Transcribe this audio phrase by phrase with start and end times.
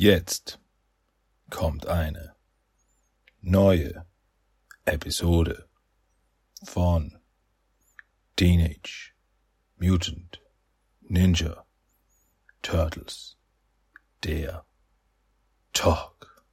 [0.00, 0.60] Jetzt
[1.50, 2.36] kommt eine
[3.40, 4.06] neue
[4.84, 5.68] Episode
[6.62, 7.18] von
[8.36, 9.14] Teenage
[9.74, 10.40] Mutant
[11.00, 11.66] Ninja
[12.62, 13.36] Turtles.
[14.22, 14.64] Der
[15.72, 16.44] Talk.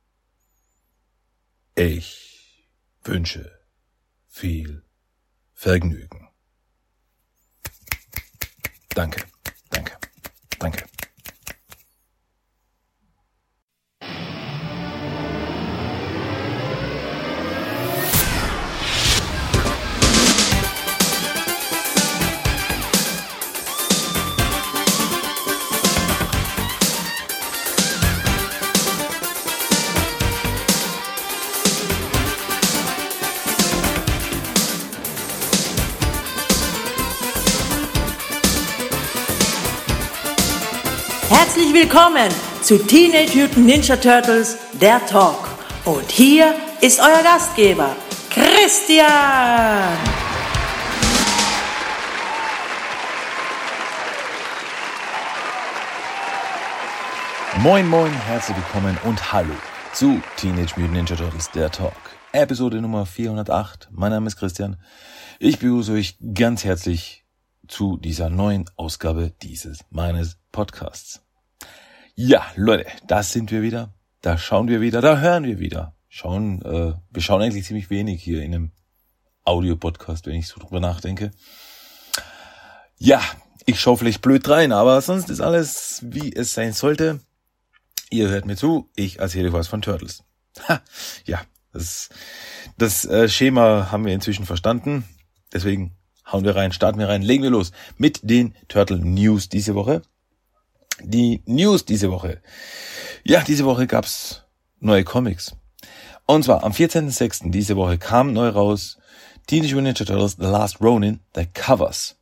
[1.76, 2.68] Ich
[3.04, 3.64] wünsche
[4.26, 4.84] viel
[5.54, 6.30] Vergnügen.
[8.90, 9.24] Danke,
[9.70, 10.00] danke,
[10.58, 10.95] danke.
[42.16, 45.50] Willkommen zu Teenage Mutant Ninja Turtles, der Talk.
[45.84, 47.96] Und hier ist euer Gastgeber,
[48.30, 49.98] Christian.
[57.58, 59.54] Moin, moin, herzlich willkommen und hallo
[59.94, 61.94] zu Teenage Mutant Ninja Turtles, der Talk.
[62.32, 63.90] Episode Nummer 408.
[63.92, 64.78] Mein Name ist Christian.
[65.40, 67.26] Ich begrüße euch ganz herzlich
[67.68, 71.25] zu dieser neuen Ausgabe dieses meines Podcasts.
[72.18, 73.94] Ja, Leute, da sind wir wieder.
[74.22, 75.98] Da schauen wir wieder, da hören wir wieder.
[76.08, 78.72] Schauen, äh, wir schauen eigentlich ziemlich wenig hier in einem
[79.44, 81.32] Audio-Podcast, wenn ich so drüber nachdenke.
[82.98, 83.22] Ja,
[83.66, 87.20] ich schaue vielleicht blöd rein, aber sonst ist alles, wie es sein sollte.
[88.10, 90.24] Ihr hört mir zu, ich erzähle was von Turtles.
[90.70, 90.82] Ha,
[91.26, 91.42] ja,
[91.74, 92.08] das,
[92.78, 95.04] das äh, Schema haben wir inzwischen verstanden.
[95.52, 95.98] Deswegen
[96.32, 100.02] hauen wir rein, starten wir rein, legen wir los mit den Turtle News diese Woche.
[101.02, 102.42] Die News diese Woche.
[103.24, 104.44] Ja, diese Woche gab's
[104.80, 105.56] neue Comics.
[106.26, 107.52] Und zwar am 14.06.
[107.52, 108.98] diese Woche kam neu raus
[109.48, 112.16] Teenage Mutant Ninja Turtles The Last Ronin, The Covers.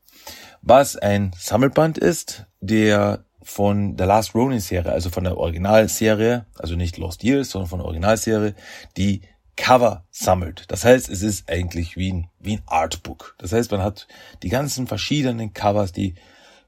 [0.62, 6.76] Was ein Sammelband ist, der von der Last Ronin Serie, also von der Originalserie, also
[6.76, 8.56] nicht Lost Years, sondern von der Originalserie,
[8.98, 9.22] die
[9.56, 10.66] Cover sammelt.
[10.70, 13.36] Das heißt, es ist eigentlich wie ein, wie ein Artbook.
[13.38, 14.08] Das heißt, man hat
[14.42, 16.16] die ganzen verschiedenen Covers, die,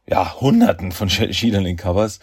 [0.07, 2.19] ja, hunderten von verschiedenen Covers,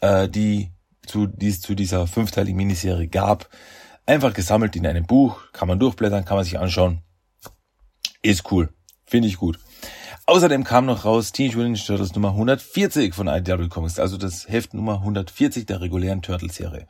[0.00, 0.70] äh, die
[1.06, 3.48] zu, die es zu dieser fünfteiligen Miniserie gab,
[4.06, 7.02] einfach gesammelt in einem Buch, kann man durchblättern, kann man sich anschauen.
[8.22, 8.70] Ist cool.
[9.06, 9.58] Finde ich gut.
[10.26, 14.46] Außerdem kam noch raus Teenage Mutant Ninja Turtles Nummer 140 von IDW Comics, also das
[14.48, 16.86] Heft Nummer 140 der regulären Turtles-Serie.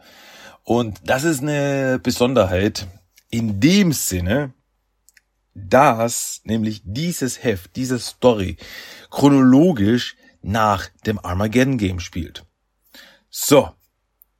[0.64, 2.88] Und das ist eine Besonderheit
[3.30, 4.54] in dem Sinne,
[5.54, 8.56] dass nämlich dieses Heft, diese Story
[9.10, 12.44] chronologisch nach dem Armageddon Game spielt.
[13.30, 13.70] So,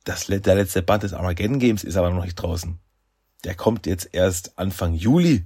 [0.05, 2.79] das, der letzte Band des Armageddon Games ist aber noch nicht draußen.
[3.45, 5.45] Der kommt jetzt erst Anfang Juli.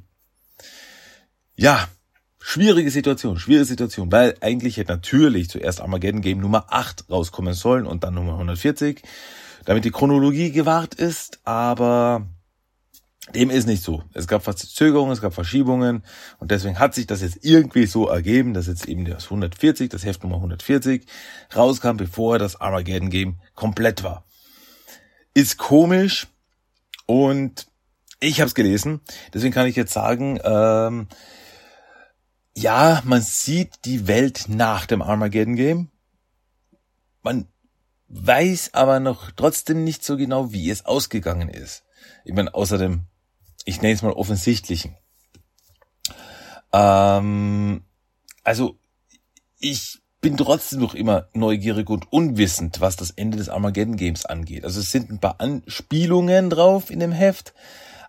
[1.57, 1.89] Ja,
[2.39, 7.87] schwierige Situation, schwierige Situation, weil eigentlich hätte natürlich zuerst Armageddon Game Nummer 8 rauskommen sollen
[7.87, 9.03] und dann Nummer 140,
[9.65, 12.27] damit die Chronologie gewahrt ist, aber
[13.35, 14.03] dem ist nicht so.
[14.15, 16.03] Es gab Verzögerungen, es gab Verschiebungen
[16.39, 20.05] und deswegen hat sich das jetzt irgendwie so ergeben, dass jetzt eben das 140, das
[20.05, 21.07] Heft Nummer 140
[21.55, 24.25] rauskam, bevor das Armageddon Game komplett war.
[25.35, 26.27] Ist komisch
[27.07, 27.67] und
[28.21, 29.01] ich habe es gelesen,
[29.33, 31.09] deswegen kann ich jetzt sagen, ähm,
[32.55, 35.91] ja, man sieht die Welt nach dem Armageddon Game.
[37.23, 37.47] Man
[38.09, 41.85] weiß aber noch trotzdem nicht so genau, wie es ausgegangen ist.
[42.25, 43.07] Ich meine, außerdem,
[43.65, 44.97] ich nenne es mal offensichtlichen.
[46.73, 47.83] Ähm,
[48.45, 48.77] also,
[49.59, 54.65] ich bin trotzdem noch immer neugierig und unwissend, was das Ende des Armageddon Games angeht.
[54.65, 57.53] Also es sind ein paar Anspielungen drauf in dem Heft,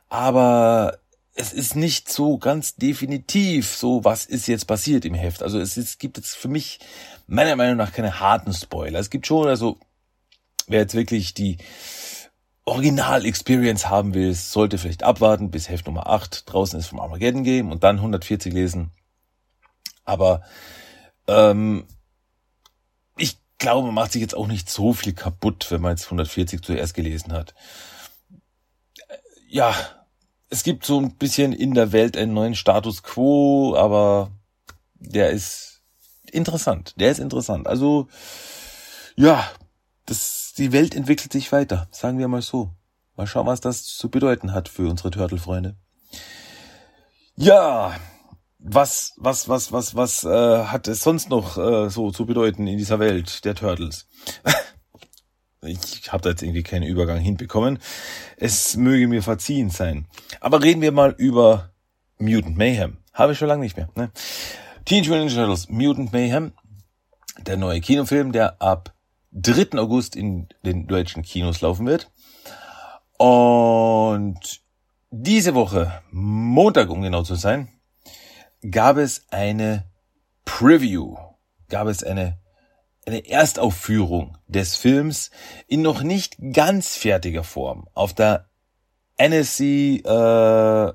[0.09, 1.00] aber
[1.34, 5.41] es ist nicht so ganz definitiv so, was ist jetzt passiert im Heft.
[5.41, 6.80] Also es, ist, gibt jetzt für mich
[7.25, 9.00] meiner Meinung nach keine harten Spoiler.
[9.00, 9.80] Es gibt schon, also
[10.68, 11.58] wer jetzt wirklich die
[12.66, 17.72] Original-Experience haben will, sollte vielleicht abwarten, bis Heft Nummer 8 draußen ist vom Armageddon Game
[17.72, 18.92] und dann 140 lesen.
[20.06, 20.44] Aber
[21.28, 21.86] ähm,
[23.18, 26.62] ich glaube, man macht sich jetzt auch nicht so viel kaputt, wenn man jetzt 140
[26.62, 27.54] zuerst gelesen hat.
[29.50, 29.76] Ja,
[30.50, 34.32] es gibt so ein bisschen in der Welt einen neuen Status quo, aber
[34.96, 35.82] der ist
[36.32, 36.94] interessant.
[36.98, 37.68] Der ist interessant.
[37.68, 38.08] Also,
[39.16, 39.48] ja,
[40.06, 42.72] das, die Welt entwickelt sich weiter, sagen wir mal so.
[43.16, 45.76] Mal schauen, was das zu bedeuten hat für unsere Turtle-Freunde.
[47.35, 47.96] Ja,
[48.59, 52.78] was, was, was, was, was äh, hat es sonst noch äh, so zu bedeuten in
[52.78, 54.08] dieser Welt der Turtles?
[55.66, 57.79] Ich habe da jetzt irgendwie keinen Übergang hinbekommen.
[58.35, 60.08] Es möge mir verziehen sein.
[60.41, 61.70] Aber reden wir mal über
[62.17, 62.97] Mutant Mayhem.
[63.14, 63.88] Habe ich schon lange nicht mehr.
[63.96, 64.11] Ne?
[64.84, 66.52] Teenage Mutant Turtles Mutant Mayhem.
[67.46, 68.94] Der neue Kinofilm, der ab
[69.34, 69.78] 3.
[69.80, 72.12] August in den deutschen Kinos laufen wird.
[73.18, 74.62] Und
[75.12, 77.70] diese Woche, Montag um genau zu sein,
[78.70, 79.85] gab es eine
[80.46, 81.18] Preview,
[81.70, 82.40] gab es eine,
[83.06, 85.32] eine Erstaufführung des Films
[85.68, 88.50] in noch nicht ganz fertiger Form auf der
[89.18, 90.94] NSC, äh,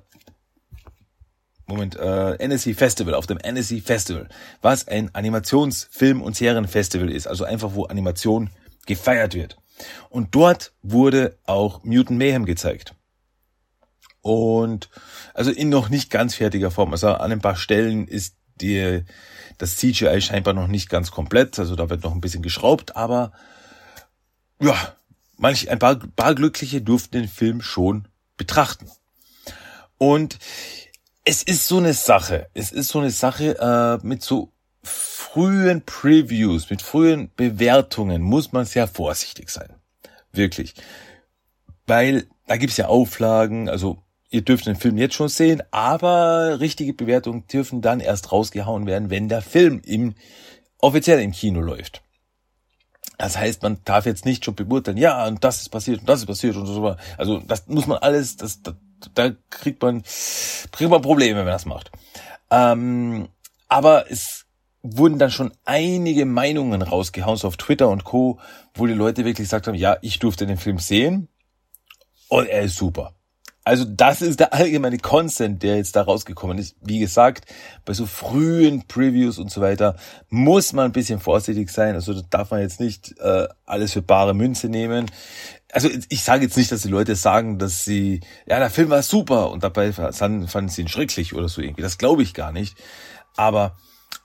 [1.69, 4.29] Moment, äh, NSC Festival, auf dem NSC Festival,
[4.63, 8.51] was ein Animationsfilm- und Serienfestival ist, also einfach wo Animation
[8.87, 9.59] gefeiert wird.
[10.09, 12.95] Und dort wurde auch Mutant Mayhem gezeigt.
[14.23, 14.89] Und
[15.35, 16.93] also in noch nicht ganz fertiger Form.
[16.93, 19.05] Also an ein paar Stellen ist die,
[19.59, 21.59] das CGI scheinbar noch nicht ganz komplett.
[21.59, 23.33] Also da wird noch ein bisschen geschraubt, aber
[24.61, 24.75] ja,
[25.37, 28.91] manch ein paar, paar Glückliche durften den Film schon betrachten.
[29.99, 30.39] Und
[31.29, 32.49] es ist so eine Sache.
[32.55, 34.51] Es ist so eine Sache äh, mit so
[34.83, 39.75] frühen Previews, mit frühen Bewertungen muss man sehr vorsichtig sein.
[40.33, 40.73] Wirklich.
[41.87, 43.99] Weil da gibt's ja Auflagen, also
[44.31, 49.11] ihr dürft den Film jetzt schon sehen, aber richtige Bewertungen dürfen dann erst rausgehauen werden,
[49.11, 50.15] wenn der Film im,
[50.79, 52.01] offiziell im Kino läuft.
[53.19, 56.21] Das heißt, man darf jetzt nicht schon beurteilen, ja, und das ist passiert und das
[56.21, 56.97] ist passiert und so.
[57.19, 58.77] Also das muss man alles, das, das
[59.15, 60.03] da kriegt man,
[60.73, 61.91] kriegt man Probleme, wenn man das macht.
[62.51, 63.29] Ähm,
[63.69, 64.47] aber es
[64.83, 68.39] wurden dann schon einige Meinungen rausgehauen, so auf Twitter und Co.,
[68.75, 71.29] wo die Leute wirklich gesagt haben, ja, ich durfte den Film sehen
[72.29, 73.15] und er ist super.
[73.69, 76.75] Also das ist der allgemeine Consent, der jetzt da rausgekommen ist.
[76.81, 77.45] Wie gesagt,
[77.85, 79.97] bei so frühen Previews und so weiter
[80.31, 81.95] muss man ein bisschen vorsichtig sein.
[81.95, 85.11] Also da darf man jetzt nicht äh, alles für bare Münze nehmen.
[85.73, 89.03] Also ich sage jetzt nicht, dass die Leute sagen, dass sie, ja, der Film war
[89.03, 91.83] super und dabei fanden sie ihn schrecklich oder so irgendwie.
[91.83, 92.79] Das glaube ich gar nicht.
[93.37, 93.77] Aber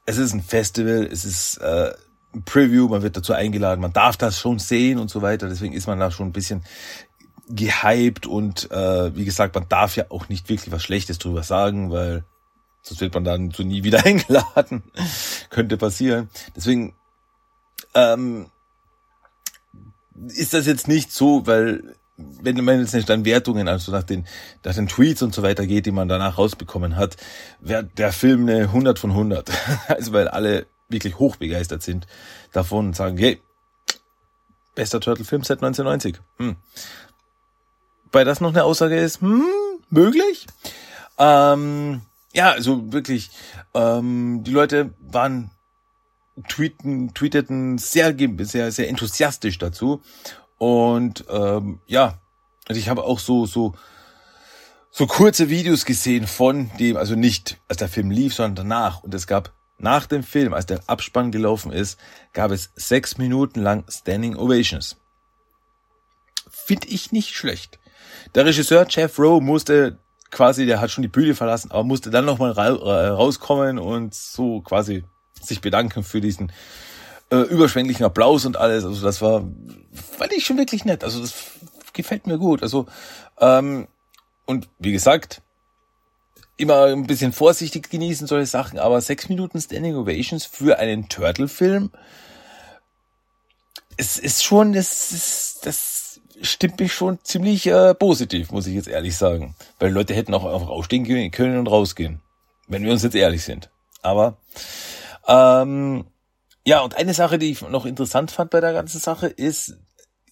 [0.06, 1.94] es ist ein Festival, es ist äh,
[2.34, 5.50] ein Preview, man wird dazu eingeladen, man darf das schon sehen und so weiter.
[5.50, 6.64] Deswegen ist man da schon ein bisschen
[7.50, 11.92] gehypt und äh, wie gesagt, man darf ja auch nicht wirklich was Schlechtes drüber sagen,
[11.92, 12.24] weil
[12.82, 14.84] sonst wird man dann so nie wieder eingeladen.
[15.50, 16.30] Könnte passieren.
[16.56, 16.96] Deswegen
[17.94, 18.48] ähm,
[20.28, 24.28] ist das jetzt nicht so, weil wenn man jetzt nicht dann Wertungen, also nach den,
[24.64, 27.18] nach den Tweets und so weiter geht, die man danach rausbekommen hat,
[27.60, 29.50] wäre der Film eine 100 von 100.
[29.88, 32.06] Also weil alle wirklich hochbegeistert sind
[32.52, 33.42] davon und sagen, hey,
[34.76, 36.20] bester Turtle-Film seit 1990.
[36.38, 36.58] Hm
[38.14, 39.44] weil das noch eine Aussage ist, hm,
[39.90, 40.48] möglich.
[41.18, 42.02] Ähm,
[42.34, 43.32] ja, also wirklich,
[43.74, 45.52] ähm, die Leute waren
[46.48, 48.16] tweeten, tweeteten sehr,
[48.46, 50.02] sehr, sehr enthusiastisch dazu.
[50.58, 52.20] Und ähm, ja,
[52.68, 53.74] also ich habe auch so, so,
[54.90, 59.04] so kurze Videos gesehen von dem, also nicht als der Film lief, sondern danach.
[59.04, 62.00] Und es gab nach dem Film, als der Abspann gelaufen ist,
[62.32, 64.98] gab es sechs Minuten lang Standing Ovations.
[66.50, 67.80] Finde ich nicht schlecht.
[68.36, 69.98] Der Regisseur Jeff Rowe musste
[70.32, 74.14] quasi, der hat schon die Bühne verlassen, aber musste dann nochmal ra äh, rauskommen und
[74.14, 75.04] so quasi
[75.46, 76.52] sich bedanken für diesen
[77.30, 78.86] äh, überschwänglichen Applaus und alles.
[78.86, 79.44] Also das war,
[80.18, 81.04] fand ich schon wirklich nett.
[81.04, 81.34] Also das
[81.94, 82.64] gefällt mir gut.
[82.64, 82.86] Also
[83.40, 83.88] ähm,
[84.46, 85.42] und wie gesagt,
[86.58, 91.92] immer ein bisschen vorsichtig genießen solche Sachen, aber sechs Minuten Standing Ovations für einen Turtle-Film,
[93.98, 98.88] es ist schon, das, ist, das stimmt mich schon ziemlich äh, positiv, muss ich jetzt
[98.88, 99.56] ehrlich sagen.
[99.80, 102.22] Weil Leute hätten auch einfach aufstehen können und rausgehen.
[102.68, 103.70] Wenn wir uns jetzt ehrlich sind.
[104.02, 104.38] Aber
[105.28, 106.06] ähm,
[106.66, 109.78] ja, und eine Sache, die ich noch interessant fand bei der ganzen Sache, ist,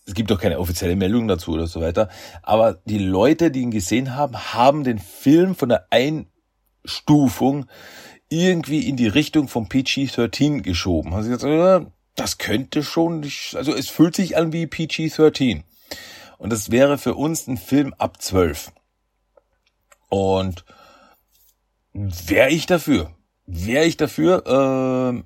[0.06, 2.10] es gibt doch keine offizielle Meldung dazu oder so weiter,
[2.42, 7.68] aber die Leute, die ihn gesehen haben, haben den Film von der Einstufung
[8.30, 11.14] irgendwie in die Richtung vom PG-13 geschoben.
[11.14, 15.64] Also das könnte schon, also es fühlt sich an wie PG-13.
[16.38, 18.72] Und das wäre für uns ein Film ab zwölf.
[20.10, 20.66] Und
[21.94, 23.12] wäre ich dafür.
[23.46, 25.24] Wäre ich dafür, äh,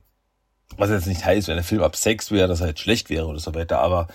[0.77, 3.27] was jetzt nicht heißt, wenn der Film ab sechs wäre, dass er halt schlecht wäre
[3.27, 3.79] oder so weiter.
[3.79, 4.07] Aber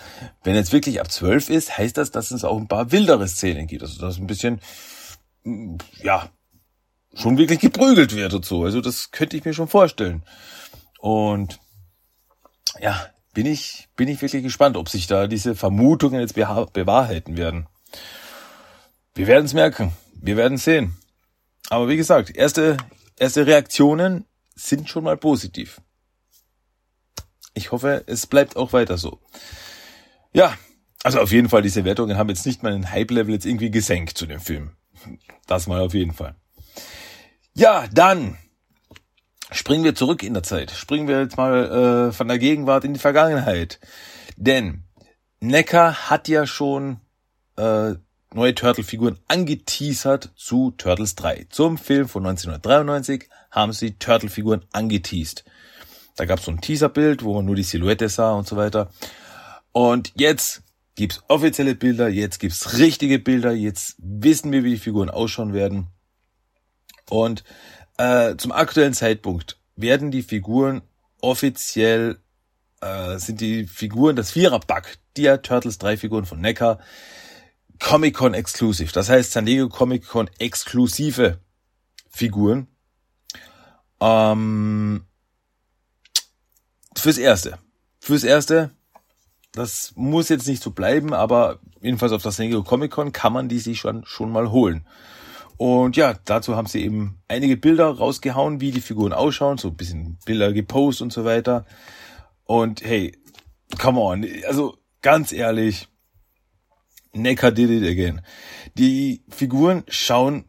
[0.42, 3.66] wenn jetzt wirklich ab zwölf ist, heißt das, dass es auch ein paar wildere Szenen
[3.66, 3.82] gibt.
[3.82, 4.60] Also dass ein bisschen,
[6.02, 6.28] ja,
[7.14, 8.64] schon wirklich geprügelt wird und so.
[8.64, 10.22] Also das könnte ich mir schon vorstellen.
[10.98, 11.58] Und
[12.80, 17.66] ja, bin ich, bin ich wirklich gespannt, ob sich da diese Vermutungen jetzt bewahrheiten werden.
[19.14, 19.92] Wir werden es merken.
[20.14, 20.96] Wir werden sehen.
[21.68, 22.76] Aber wie gesagt, erste,
[23.20, 24.24] erste Reaktionen
[24.54, 25.80] sind schon mal positiv.
[27.54, 29.20] Ich hoffe, es bleibt auch weiter so.
[30.32, 30.56] Ja,
[31.02, 34.16] also auf jeden Fall, diese Wertungen haben jetzt nicht mal den Hype-Level jetzt irgendwie gesenkt
[34.16, 34.72] zu dem Film.
[35.46, 36.36] Das mal auf jeden Fall.
[37.54, 38.38] Ja, dann
[39.50, 40.70] springen wir zurück in der Zeit.
[40.70, 43.80] Springen wir jetzt mal äh, von der Gegenwart in die Vergangenheit.
[44.36, 44.84] Denn
[45.40, 47.00] Necker hat ja schon
[47.56, 47.94] äh,
[48.34, 51.46] neue Turtle-Figuren angeteasert zu Turtles 3.
[51.50, 55.44] Zum Film von 1993 haben sie Turtle-Figuren angeteased.
[56.16, 58.90] Da gab es so ein Teaserbild, wo man nur die Silhouette sah und so weiter.
[59.72, 60.62] Und jetzt
[60.94, 65.88] gibt's offizielle Bilder, jetzt gibt's richtige Bilder, jetzt wissen wir, wie die Figuren ausschauen werden.
[67.08, 67.42] Und
[67.98, 70.82] äh, zum aktuellen Zeitpunkt werden die Figuren
[71.20, 72.18] offiziell,
[72.80, 76.78] äh, sind die Figuren, das Vierer-Bug, die Turtles 3 Figuren von Neckar,
[77.80, 78.92] Comic-Con Exclusive.
[78.92, 81.40] Das heißt San Diego Comic-Con exklusive
[82.08, 82.68] Figuren.
[84.00, 85.04] Ähm,
[86.96, 87.58] fürs Erste.
[87.98, 88.70] Fürs Erste,
[89.52, 93.48] das muss jetzt nicht so bleiben, aber jedenfalls auf das San Diego Comic-Con kann man
[93.48, 94.86] die sich schon, schon mal holen.
[95.56, 99.76] Und ja, dazu haben sie eben einige Bilder rausgehauen, wie die Figuren ausschauen, so ein
[99.76, 101.66] bisschen Bilder gepostet und so weiter.
[102.44, 103.18] Und hey,
[103.78, 105.89] come on, also ganz ehrlich,
[107.12, 108.20] Necker did it again.
[108.76, 110.44] Die Figuren schauen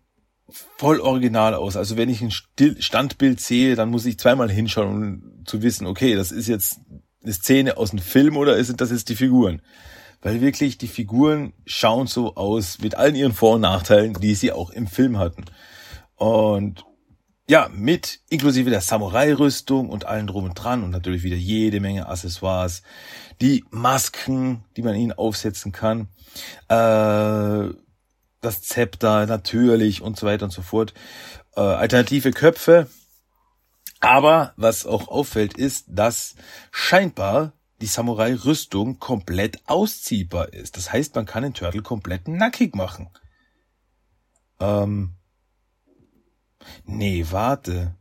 [0.77, 1.77] voll original aus.
[1.77, 6.15] Also wenn ich ein Standbild sehe, dann muss ich zweimal hinschauen, um zu wissen, okay,
[6.15, 6.81] das ist jetzt
[7.23, 9.61] eine Szene aus einem Film oder sind das jetzt die Figuren?
[10.21, 14.51] Weil wirklich die Figuren schauen so aus mit allen ihren Vor- und Nachteilen, die sie
[14.51, 15.45] auch im Film hatten.
[16.15, 16.85] Und
[17.51, 22.07] ja, mit inklusive der Samurai-Rüstung und allen drum und dran und natürlich wieder jede Menge
[22.07, 22.81] Accessoires,
[23.41, 26.07] die Masken, die man ihnen aufsetzen kann,
[26.69, 27.75] äh,
[28.39, 30.93] das Zepter natürlich und so weiter und so fort,
[31.57, 32.87] äh, alternative Köpfe.
[33.99, 36.35] Aber was auch auffällt, ist, dass
[36.71, 40.77] scheinbar die Samurai-Rüstung komplett ausziehbar ist.
[40.77, 43.09] Das heißt, man kann den Turtle komplett nackig machen.
[44.61, 45.17] Ähm,
[46.85, 47.95] nee, warte.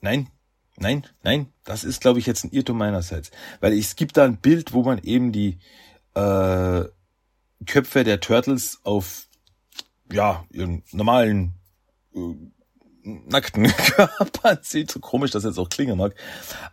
[0.00, 0.28] Nein,
[0.76, 3.30] nein, nein, das ist, glaube ich, jetzt ein Irrtum meinerseits.
[3.60, 5.58] Weil es gibt da ein Bild, wo man eben die
[6.14, 6.84] äh,
[7.66, 9.26] Köpfe der Turtles auf
[10.12, 11.54] ja ihren normalen
[12.14, 12.20] äh,
[13.02, 14.90] nackten Körpern sieht.
[14.90, 16.14] So komisch, dass jetzt auch klingen mag.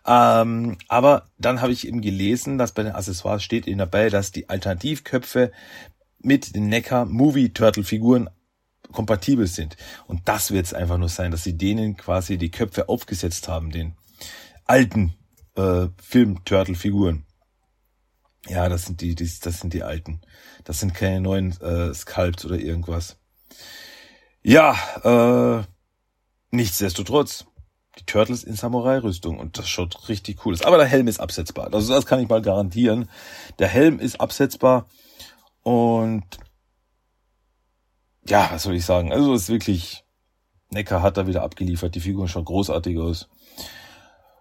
[0.06, 4.32] Ähm, aber dann habe ich eben gelesen, dass bei den Accessoires steht eben dabei, dass
[4.32, 5.52] die Alternativköpfe
[6.18, 8.30] mit den Neckar Movie Turtle Figuren
[8.94, 9.76] kompatibel sind.
[10.06, 13.70] Und das wird es einfach nur sein, dass sie denen quasi die Köpfe aufgesetzt haben,
[13.70, 13.94] den
[14.64, 15.14] alten
[15.56, 17.26] äh, Film-Turtle-Figuren.
[18.48, 20.20] Ja, das sind die, die, das sind die alten.
[20.64, 23.16] Das sind keine neuen äh, Sculpts oder irgendwas.
[24.42, 25.64] Ja, äh,
[26.50, 27.46] nichtsdestotrotz.
[27.98, 30.62] Die Turtles in Samurai-Rüstung und das schaut richtig cool aus.
[30.62, 31.72] Aber der Helm ist absetzbar.
[31.72, 33.08] Also das kann ich mal garantieren.
[33.60, 34.88] Der Helm ist absetzbar
[35.62, 36.24] und
[38.26, 39.12] ja, was soll ich sagen?
[39.12, 40.04] Also es ist wirklich,
[40.70, 41.94] Necker hat da wieder abgeliefert.
[41.94, 43.28] Die Figuren schauen großartig aus.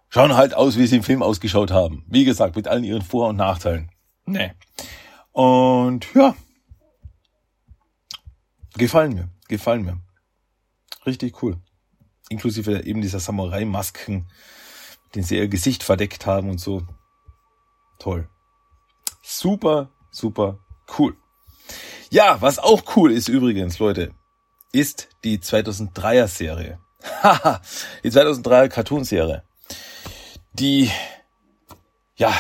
[0.10, 2.06] Schauen halt aus, wie sie im Film ausgeschaut haben.
[2.08, 3.90] Wie gesagt, mit allen ihren Vor- und Nachteilen.
[4.26, 4.54] Nee.
[5.32, 6.36] Und ja.
[8.76, 9.30] Gefallen mir.
[9.48, 10.02] Gefallen mir.
[11.06, 11.58] Richtig cool.
[12.30, 14.28] Inklusive eben dieser Samurai-Masken,
[15.16, 16.84] den sie ihr Gesicht verdeckt haben und so.
[18.00, 18.30] Toll.
[19.22, 20.60] Super, super
[20.98, 21.18] cool.
[22.14, 24.12] Ja, was auch cool ist übrigens, Leute,
[24.72, 26.78] ist die 2003er Serie.
[27.24, 27.60] Haha,
[28.04, 29.42] die 2003er Cartoon-Serie.
[30.54, 30.92] Die,
[32.16, 32.32] ja,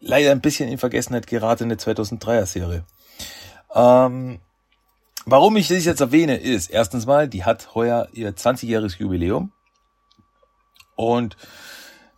[0.00, 2.84] leider ein bisschen in Vergessenheit geratene 2003er Serie.
[3.74, 4.38] Ähm,
[5.24, 9.50] warum ich das jetzt erwähne, ist erstens mal, die hat heuer ihr 20-jähriges Jubiläum.
[10.94, 11.38] Und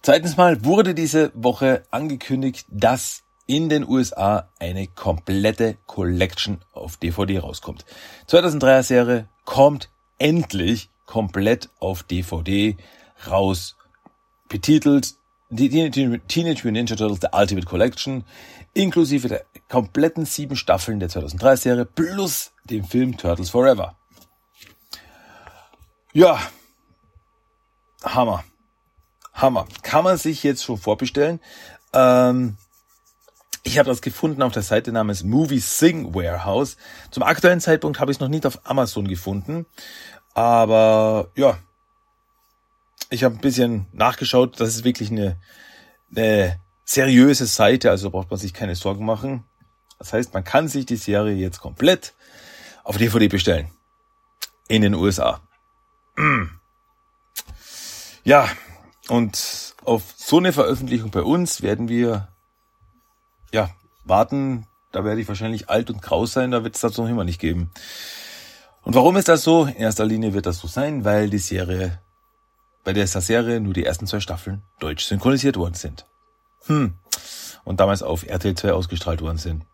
[0.02, 7.40] zweitens mal wurde diese Woche angekündigt, dass in den USA eine komplette Collection auf DVD
[7.40, 7.84] rauskommt.
[8.28, 12.76] 2003er Serie kommt endlich komplett auf DVD
[13.28, 13.76] raus.
[14.48, 15.14] Betitelt
[15.48, 18.24] die Teenage Mutant Ninja Turtles The Ultimate Collection,
[18.72, 23.96] inklusive der kompletten sieben Staffeln der 2003 Serie plus dem Film Turtles Forever.
[26.12, 26.38] Ja,
[28.04, 28.44] Hammer.
[29.32, 29.66] Hammer.
[29.82, 31.40] Kann man sich jetzt schon vorbestellen.
[31.92, 32.56] Ähm,
[33.62, 36.76] ich habe das gefunden auf der Seite namens Movie Sing Warehouse.
[37.10, 39.66] Zum aktuellen Zeitpunkt habe ich es noch nicht auf Amazon gefunden.
[40.34, 41.58] Aber ja,
[43.10, 44.58] ich habe ein bisschen nachgeschaut.
[44.60, 45.36] Das ist wirklich eine,
[46.14, 49.44] eine seriöse Seite, also braucht man sich keine Sorgen machen.
[49.98, 52.14] Das heißt, man kann sich die Serie jetzt komplett
[52.84, 53.70] auf DVD bestellen.
[54.68, 55.40] In den USA.
[58.22, 58.50] Ja,
[59.08, 62.28] und auf so eine Veröffentlichung bei uns werden wir
[63.52, 63.70] ja,
[64.04, 67.24] warten, da werde ich wahrscheinlich alt und grau sein, da wird es das noch immer
[67.24, 67.70] nicht geben.
[68.82, 69.64] Und warum ist das so?
[69.64, 72.00] In erster Linie wird das so sein, weil die Serie,
[72.84, 76.06] bei der Serie nur die ersten zwei Staffeln deutsch synchronisiert worden sind.
[76.66, 76.94] Hm.
[77.64, 79.64] Und damals auf RTL 2 ausgestrahlt worden sind.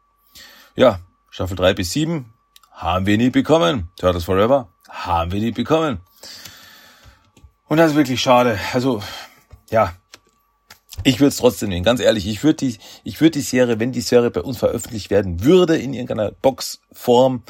[0.74, 2.32] Ja, Staffel 3 bis 7
[2.72, 3.88] haben wir nie bekommen.
[3.96, 6.00] Turtles Forever haben wir nie bekommen.
[7.68, 8.58] Und das ist wirklich schade.
[8.72, 9.02] Also,
[9.70, 9.94] ja,
[11.04, 12.26] ich würde es trotzdem nehmen, ganz ehrlich.
[12.26, 15.76] Ich würde die, ich würde die Serie, wenn die Serie bei uns veröffentlicht werden würde
[15.76, 17.42] in irgendeiner Boxform,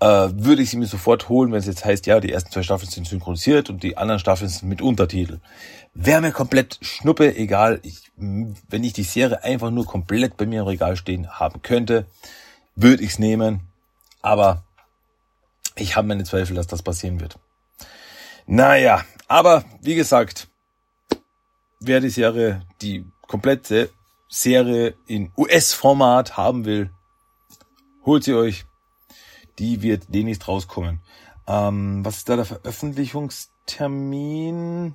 [0.00, 2.62] äh, würde ich sie mir sofort holen, wenn es jetzt heißt, ja, die ersten zwei
[2.62, 5.40] Staffeln sind synchronisiert und die anderen Staffeln sind mit Untertitel.
[5.94, 7.80] Wäre mir komplett Schnuppe, egal.
[7.82, 12.06] Ich, wenn ich die Serie einfach nur komplett bei mir im Regal stehen haben könnte,
[12.74, 13.60] würde ich's nehmen.
[14.20, 14.64] Aber
[15.76, 17.38] ich habe meine Zweifel, dass das passieren wird.
[18.46, 20.48] Naja, aber wie gesagt,
[21.80, 23.90] wer die Serie, die komplette
[24.28, 26.90] Serie in US-Format haben will,
[28.04, 28.64] holt sie euch.
[29.58, 31.00] Die wird demnächst rauskommen.
[31.46, 34.94] Ähm, was ist da der Veröffentlichungstermin?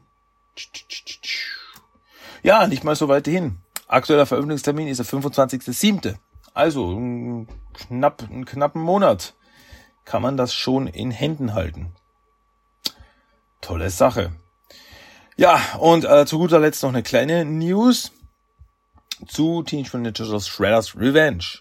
[2.44, 3.58] Ja, nicht mal so weit hin.
[3.88, 6.16] Aktueller Veröffentlichungstermin ist der 25.07.
[6.54, 9.36] Also knapp, einen knappen Monat
[10.06, 11.94] kann man das schon in Händen halten.
[13.62, 14.32] Tolle Sache.
[15.38, 18.12] Ja, und äh, zu guter Letzt noch eine kleine News
[19.28, 21.60] zu Teenage Mutant Ninja Turtles Shredder's Revenge.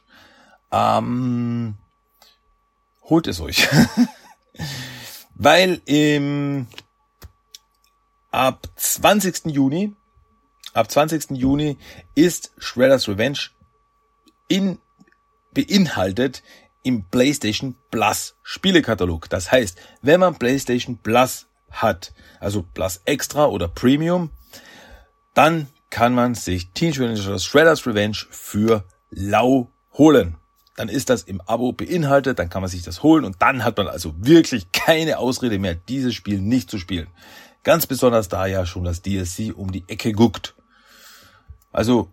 [0.73, 1.75] Ähm,
[3.05, 3.69] holt es euch.
[5.35, 6.67] Weil im
[8.31, 9.47] ab 20.
[9.47, 9.95] Juni,
[10.75, 11.31] ab 20.
[11.31, 11.79] Juni
[12.15, 13.51] ist Shredder's Revenge
[14.49, 14.79] in,
[15.53, 16.43] beinhaltet
[16.83, 19.29] im PlayStation Plus Spielekatalog.
[19.29, 24.31] Das heißt, wenn man PlayStation Plus hat, also Plus Extra oder Premium,
[25.35, 30.37] dann kann man sich Teenage Mutant Ninja Shredder's Revenge für lau holen.
[30.77, 33.77] Dann ist das im Abo beinhaltet, dann kann man sich das holen und dann hat
[33.77, 37.09] man also wirklich keine Ausrede mehr, dieses Spiel nicht zu spielen.
[37.65, 40.55] Ganz besonders da ja schon das DLC um die Ecke guckt.
[41.73, 42.11] Also,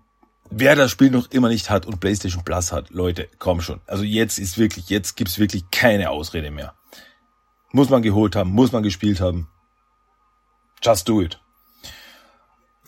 [0.50, 3.80] wer das Spiel noch immer nicht hat und PlayStation Plus hat, Leute, komm schon.
[3.88, 6.74] Also jetzt ist wirklich, jetzt gibt's wirklich keine Ausrede mehr.
[7.72, 9.50] Muss man geholt haben, muss man gespielt haben.
[10.82, 11.40] Just do it.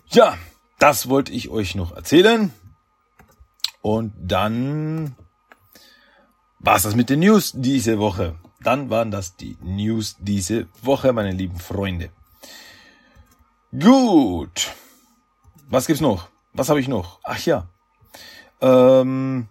[0.08, 0.38] Ja,
[0.80, 2.52] das wollte ich euch noch erzählen.
[3.82, 5.16] Und dann
[6.60, 8.36] war's das mit den News diese Woche.
[8.62, 12.10] Dann waren das die News diese Woche, meine lieben Freunde.
[13.72, 14.72] Gut.
[15.70, 16.30] Was gibt's noch?
[16.54, 17.20] Was habe ich noch?
[17.24, 17.70] Ach ja.
[18.60, 19.48] Ähm,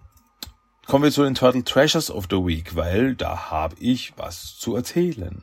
[0.89, 4.75] kommen wir zu den Turtle Treasures of the Week, weil da habe ich was zu
[4.75, 5.43] erzählen.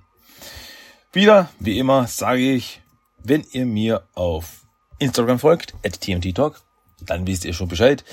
[1.13, 2.81] Wieder, wie immer, sage ich,
[3.19, 4.65] wenn ihr mir auf
[4.97, 6.61] Instagram folgt, at tmttalk,
[6.99, 8.03] dann wisst ihr schon Bescheid.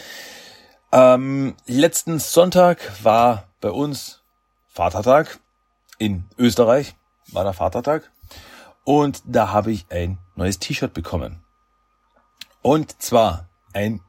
[0.93, 4.21] Ähm, letzten Sonntag war bei uns
[4.69, 5.41] Vatertag
[5.99, 6.95] in Österreich,
[7.29, 8.13] war der Vatertag.
[8.85, 11.43] Und da habe ich ein neues T-Shirt bekommen.
[12.61, 14.03] Und zwar ein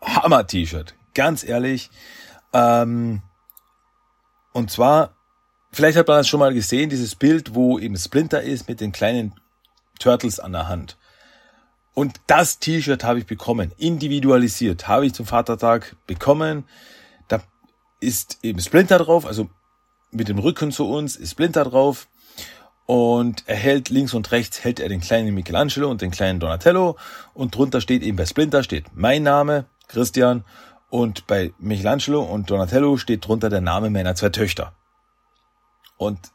[0.00, 0.94] Hammer-T-Shirt.
[1.12, 1.90] Ganz ehrlich,
[2.56, 3.20] ähm,
[4.52, 5.14] und zwar,
[5.72, 8.92] vielleicht hat man das schon mal gesehen, dieses Bild, wo eben Splinter ist mit den
[8.92, 9.34] kleinen
[9.98, 10.96] Turtles an der Hand.
[11.92, 16.64] Und das T-Shirt habe ich bekommen, individualisiert, habe ich zum Vatertag bekommen.
[17.28, 17.42] Da
[18.00, 19.50] ist eben Splinter drauf, also
[20.10, 22.08] mit dem Rücken zu uns ist Splinter drauf.
[22.86, 26.96] Und er hält links und rechts hält er den kleinen Michelangelo und den kleinen Donatello.
[27.34, 30.44] Und drunter steht eben bei Splinter steht mein Name, Christian.
[30.88, 34.72] Und bei Michelangelo und Donatello steht drunter der Name meiner zwei Töchter.
[35.96, 36.30] Und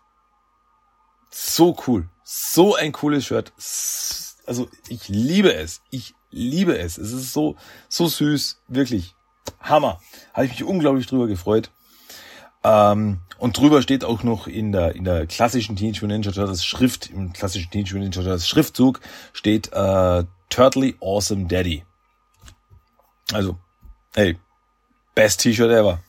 [1.30, 2.10] so cool.
[2.24, 3.54] So ein cooles Shirt.
[4.46, 5.82] Also ich liebe es.
[5.90, 6.98] Ich liebe es.
[6.98, 7.56] Es ist so,
[7.88, 8.62] so süß.
[8.68, 9.16] Wirklich.
[9.62, 10.00] Hammer.
[10.34, 11.72] Habe ich mich unglaublich drüber gefreut.
[12.64, 16.64] Ähm, und drüber steht auch noch in der, in der klassischen Teenage Mutant Ninja Turtles
[16.64, 19.00] Schrift, im klassischen Teenage Mutant Ninja Turtles Schriftzug
[19.34, 21.84] steht äh, Turtly Awesome Daddy.
[23.34, 23.58] Also
[24.14, 24.38] Hey,
[25.16, 26.00] best T-Shirt ever.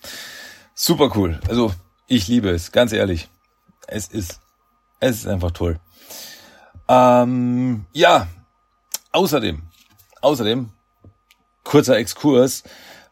[0.74, 1.38] Super cool.
[1.48, 1.72] Also,
[2.08, 3.28] ich liebe es, ganz ehrlich.
[3.86, 4.40] Es ist,
[4.98, 5.78] es ist einfach toll.
[6.88, 8.26] Ähm, ja,
[9.12, 9.62] außerdem,
[10.20, 10.70] außerdem,
[11.62, 12.64] kurzer Exkurs,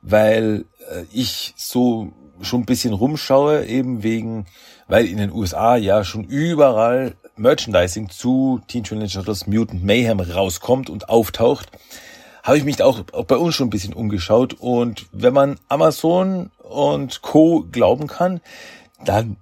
[0.02, 4.46] weil äh, ich so schon ein bisschen rumschaue, eben wegen,
[4.88, 10.90] weil in den USA ja schon überall Merchandising zu Teen Ninja Turtles Mutant Mayhem rauskommt
[10.90, 11.68] und auftaucht
[12.42, 14.54] habe ich mich auch, auch bei uns schon ein bisschen umgeschaut.
[14.54, 17.66] Und wenn man Amazon und Co.
[17.70, 18.40] glauben kann,
[19.04, 19.36] dann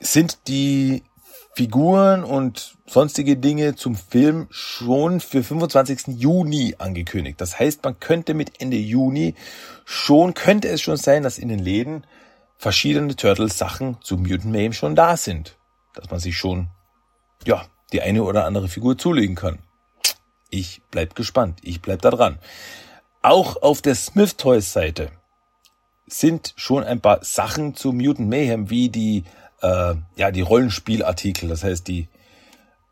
[0.00, 1.02] sind die
[1.54, 6.16] Figuren und sonstige Dinge zum Film schon für 25.
[6.18, 7.40] Juni angekündigt.
[7.40, 9.34] Das heißt, man könnte mit Ende Juni
[9.84, 12.04] schon, könnte es schon sein, dass in den Läden
[12.58, 15.56] verschiedene Turtles-Sachen zu Mutant Mayhem schon da sind.
[15.94, 16.68] Dass man sich schon,
[17.44, 19.58] ja, die eine oder andere Figur zulegen kann.
[20.50, 21.60] Ich bleib gespannt.
[21.62, 22.38] Ich bleib da dran.
[23.22, 25.10] Auch auf der Smith Toys Seite
[26.06, 29.24] sind schon ein paar Sachen zu Mutant Mayhem, wie die,
[29.60, 32.08] äh, ja, die Rollenspielartikel, das heißt die,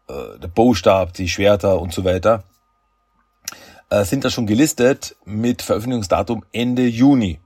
[0.09, 2.45] äh, der Bowstab, die Schwerter und so weiter,
[3.89, 7.41] äh, sind da schon gelistet mit Veröffentlichungsdatum Ende Juni.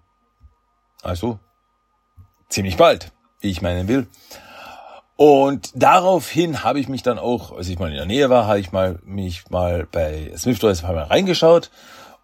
[1.03, 1.38] Also
[2.49, 4.09] ziemlich bald, wie ich meinen will.
[5.20, 8.59] Und daraufhin habe ich mich dann auch, als ich mal in der Nähe war, habe
[8.59, 11.70] ich mal mich mal bei Smith Toys mal reingeschaut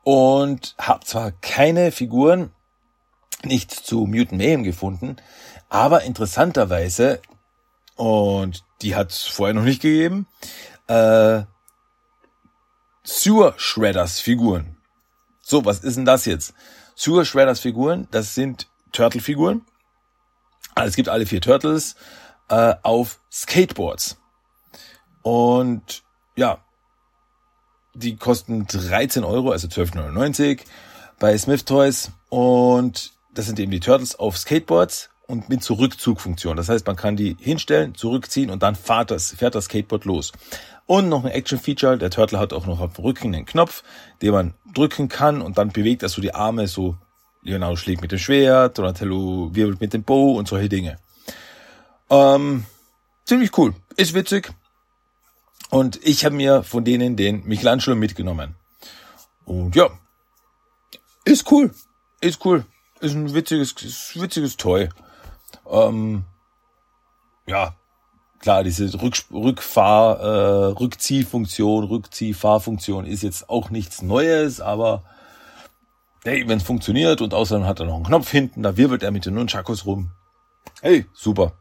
[0.02, 2.52] und habe zwar keine Figuren
[3.44, 5.16] nicht zu Mutant Mayhem gefunden,
[5.68, 7.20] aber interessanterweise
[7.96, 10.26] und die hat es vorher noch nicht gegeben,
[10.87, 11.42] äh,
[13.04, 14.78] Sewer Shredders Figuren.
[15.42, 16.54] So, was ist denn das jetzt?
[16.94, 19.66] Sewer Shredders Figuren, das sind Turtle Figuren.
[20.74, 21.94] Also es gibt alle vier Turtles
[22.48, 24.18] äh, auf Skateboards.
[25.22, 26.02] Und
[26.37, 26.59] ja,
[27.94, 30.61] die kosten 13 Euro, also 12,99
[31.18, 32.12] bei Smith Toys.
[32.28, 36.56] Und das sind eben die Turtles auf Skateboards und mit Zurückzugfunktion.
[36.56, 40.32] Das heißt, man kann die hinstellen, zurückziehen und dann fährt das, fährt das Skateboard los.
[40.87, 43.82] Und noch ein Action-Feature, der Turtle hat auch noch auf dem Rücken einen Knopf,
[44.22, 46.96] den man drücken kann und dann bewegt er so die Arme so,
[47.42, 50.98] genau, schlägt mit dem Schwert, Donatello wirbelt mit dem Bow und solche Dinge.
[52.11, 52.64] Ähm,
[53.25, 53.75] ziemlich cool.
[53.97, 54.53] Ist witzig.
[55.71, 58.55] Und ich habe mir von denen den Michelangelo mitgenommen.
[59.45, 59.90] Und ja,
[61.25, 61.75] ist cool.
[62.21, 62.64] Ist cool.
[63.01, 64.88] Ist ein witziges, ist witziges Toy.
[65.69, 66.25] Ähm,
[67.47, 67.75] ja,
[68.38, 75.03] klar, diese Rück, Rückfahr, äh, Rückziehfunktion, Rückziehfahrfunktion ist jetzt auch nichts Neues, aber
[76.25, 79.11] hey, wenn es funktioniert und außerdem hat er noch einen Knopf hinten, da wirbelt er
[79.11, 80.11] mit den Nunchakos rum.
[80.81, 81.53] Hey, super.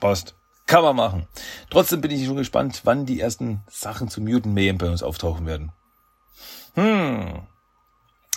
[0.00, 0.34] Passt.
[0.66, 1.26] Kann man machen.
[1.68, 5.46] Trotzdem bin ich schon gespannt, wann die ersten Sachen zu Mutant Mayhem bei uns auftauchen
[5.46, 5.72] werden.
[6.74, 7.42] Hm.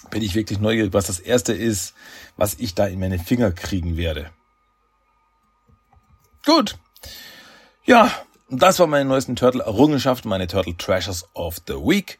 [0.09, 1.93] Bin ich wirklich neugierig, was das erste ist,
[2.35, 4.31] was ich da in meine Finger kriegen werde.
[6.45, 6.77] Gut.
[7.85, 8.11] Ja,
[8.49, 12.19] das war meine neuesten Turtle-Errungenschaften, meine Turtle Treasures of the Week.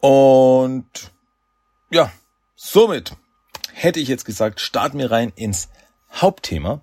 [0.00, 1.12] Und
[1.90, 2.10] ja,
[2.56, 3.16] somit
[3.72, 5.68] hätte ich jetzt gesagt, starten wir rein ins
[6.12, 6.80] Hauptthema.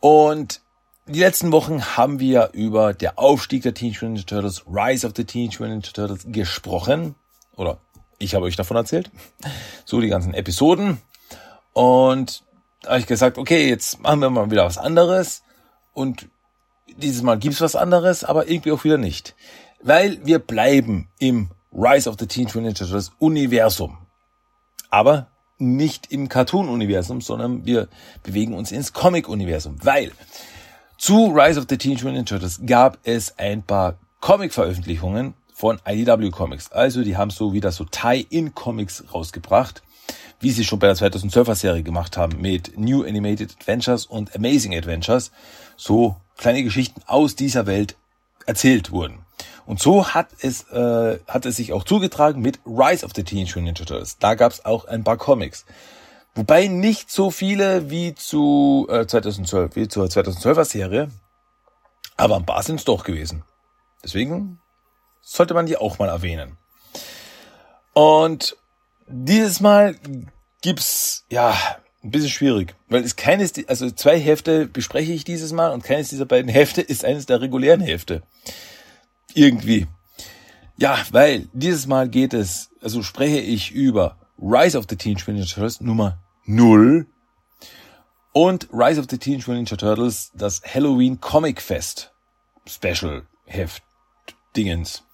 [0.00, 0.60] Und
[1.08, 5.12] die letzten Wochen haben wir über der Aufstieg der Teenage Mutant Ninja Turtles, Rise of
[5.16, 7.14] the Teenage Mutant Ninja Turtles gesprochen.
[7.54, 7.78] Oder
[8.18, 9.10] ich habe euch davon erzählt.
[9.84, 10.98] So die ganzen Episoden.
[11.72, 12.42] Und
[12.82, 15.42] da habe ich gesagt, okay, jetzt machen wir mal wieder was anderes.
[15.92, 16.28] Und
[16.96, 19.36] dieses Mal gibt's was anderes, aber irgendwie auch wieder nicht.
[19.82, 23.98] Weil wir bleiben im Rise of the Teenage Mutant Ninja Turtles Universum.
[24.90, 27.88] Aber nicht im Cartoon-Universum, sondern wir
[28.24, 29.78] bewegen uns ins Comic-Universum.
[29.82, 30.12] Weil
[30.98, 36.72] zu Rise of the Teenage Mutant Turtles gab es ein paar Comic-Veröffentlichungen von IDW Comics.
[36.72, 39.82] Also die haben so wieder so Tie-In-Comics rausgebracht,
[40.40, 44.74] wie sie schon bei der 2012er Serie gemacht haben mit New Animated Adventures und Amazing
[44.74, 45.32] Adventures.
[45.76, 47.96] So kleine Geschichten aus dieser Welt
[48.46, 49.18] erzählt wurden.
[49.66, 53.58] Und so hat es, äh, hat es sich auch zugetragen mit Rise of the Teenage
[53.58, 54.18] Mutant Ninja Turtles.
[54.18, 55.66] Da gab es auch ein paar Comics.
[56.36, 61.10] Wobei nicht so viele wie zu äh, 2012, wie zur 2012er Serie.
[62.18, 63.42] Aber ein paar sind es doch gewesen.
[64.04, 64.60] Deswegen
[65.22, 66.58] sollte man die auch mal erwähnen.
[67.94, 68.54] Und
[69.08, 69.96] dieses Mal
[70.60, 71.56] gibt's, ja,
[72.04, 76.10] ein bisschen schwierig, weil es keines, also zwei Hefte bespreche ich dieses Mal und keines
[76.10, 78.22] dieser beiden Hefte ist eines der regulären Hefte.
[79.32, 79.86] Irgendwie.
[80.76, 85.50] Ja, weil dieses Mal geht es, also spreche ich über Rise of the Teenage Mutant
[85.50, 87.06] Turtles Nummer 0
[88.32, 92.12] und Rise of the Teenage Mutant Ninja Turtles, das Halloween Comic Fest
[92.66, 93.82] Special Heft
[94.56, 95.04] Dingens.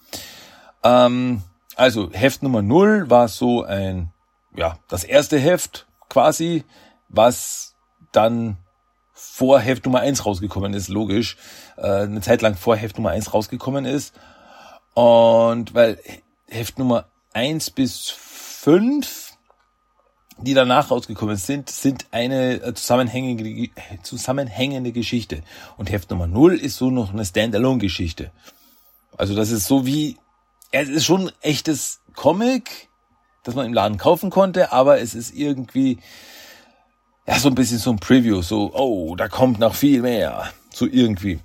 [0.82, 1.42] Ähm,
[1.76, 4.12] also Heft Nummer 0 war so ein,
[4.54, 6.64] ja, das erste Heft quasi,
[7.08, 7.74] was
[8.12, 8.58] dann
[9.12, 11.36] vor Heft Nummer 1 rausgekommen ist, logisch,
[11.76, 14.14] äh, eine Zeit lang vor Heft Nummer 1 rausgekommen ist.
[14.94, 15.98] Und weil
[16.48, 19.31] Heft Nummer 1 bis 5
[20.44, 23.70] die danach rausgekommen sind, sind eine äh, zusammenhängende,
[24.02, 25.42] zusammenhängende Geschichte.
[25.76, 28.30] Und Heft Nummer 0 ist so noch eine Standalone-Geschichte.
[29.16, 30.16] Also das ist so wie,
[30.70, 32.88] es ist schon ein echtes Comic,
[33.44, 35.98] das man im Laden kaufen konnte, aber es ist irgendwie,
[37.26, 40.52] ja, so ein bisschen so ein Preview, so, oh, da kommt noch viel mehr.
[40.72, 41.40] So irgendwie.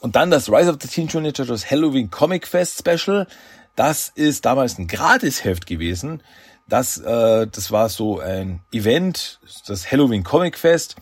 [0.00, 3.26] Und dann das Rise of the Teen Turtles Halloween Comic Fest Special.
[3.74, 6.22] Das ist damals ein Gratisheft gewesen.
[6.68, 10.96] Das, äh, das war so ein Event, das Halloween Comic Fest,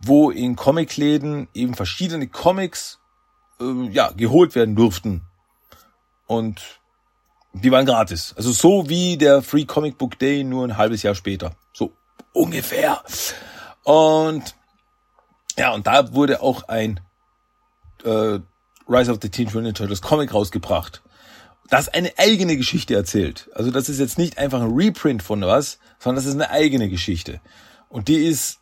[0.00, 3.00] wo in Comicläden eben verschiedene Comics
[3.60, 5.22] äh, ja, geholt werden durften.
[6.26, 6.60] Und
[7.54, 8.34] die waren gratis.
[8.36, 11.52] Also so wie der Free Comic Book Day nur ein halbes Jahr später.
[11.72, 11.92] So
[12.32, 13.02] ungefähr.
[13.84, 14.54] Und
[15.56, 17.00] ja, und da wurde auch ein
[18.04, 18.38] äh,
[18.88, 21.02] Rise of the Teen Mutant Turtles Comic rausgebracht.
[21.70, 23.50] Das eine eigene Geschichte erzählt.
[23.54, 26.88] Also das ist jetzt nicht einfach ein Reprint von was, sondern das ist eine eigene
[26.88, 27.40] Geschichte.
[27.88, 28.60] Und die ist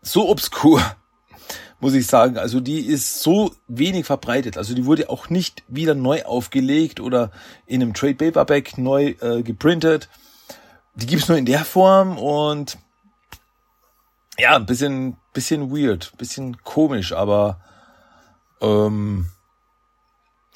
[0.00, 0.82] so obskur,
[1.80, 2.38] muss ich sagen.
[2.38, 4.58] Also die ist so wenig verbreitet.
[4.58, 7.30] Also die wurde auch nicht wieder neu aufgelegt oder
[7.66, 10.08] in einem Trade Paperback neu äh, geprintet.
[10.94, 12.78] Die gibt's nur in der Form und
[14.38, 17.60] ja, ein bisschen, bisschen weird, bisschen komisch, aber
[18.60, 19.26] ähm,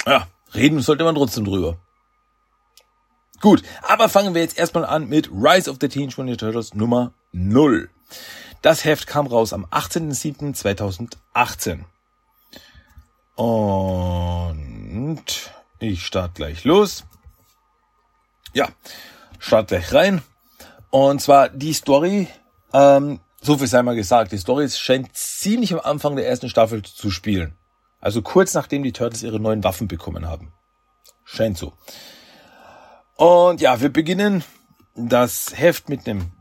[0.07, 0.27] ja,
[0.57, 1.79] reden sollte man trotzdem drüber.
[3.41, 7.13] Gut, aber fangen wir jetzt erstmal an mit Rise of the Teenage Mutant Turtles Nummer
[7.33, 7.89] 0.
[8.63, 11.81] Das Heft kam raus am 18.07.2018.
[13.37, 15.23] Und
[15.79, 17.05] ich starte gleich los.
[18.55, 18.71] Ja,
[19.39, 20.23] start gleich rein.
[20.91, 22.29] Und zwar die Story,
[22.73, 26.83] ähm, so viel sei mal gesagt, die Story scheint ziemlich am Anfang der ersten Staffel
[26.83, 27.55] zu spielen.
[28.01, 30.53] Also kurz nachdem die Turtles ihre neuen Waffen bekommen haben.
[31.25, 31.73] Scheint so.
[33.17, 34.45] Und ja, wir beginnen
[34.95, 36.33] das Heft mit einem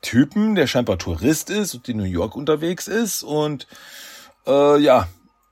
[0.00, 3.66] Typen, der scheinbar Tourist ist und in New York unterwegs ist und
[4.46, 5.08] äh, ja,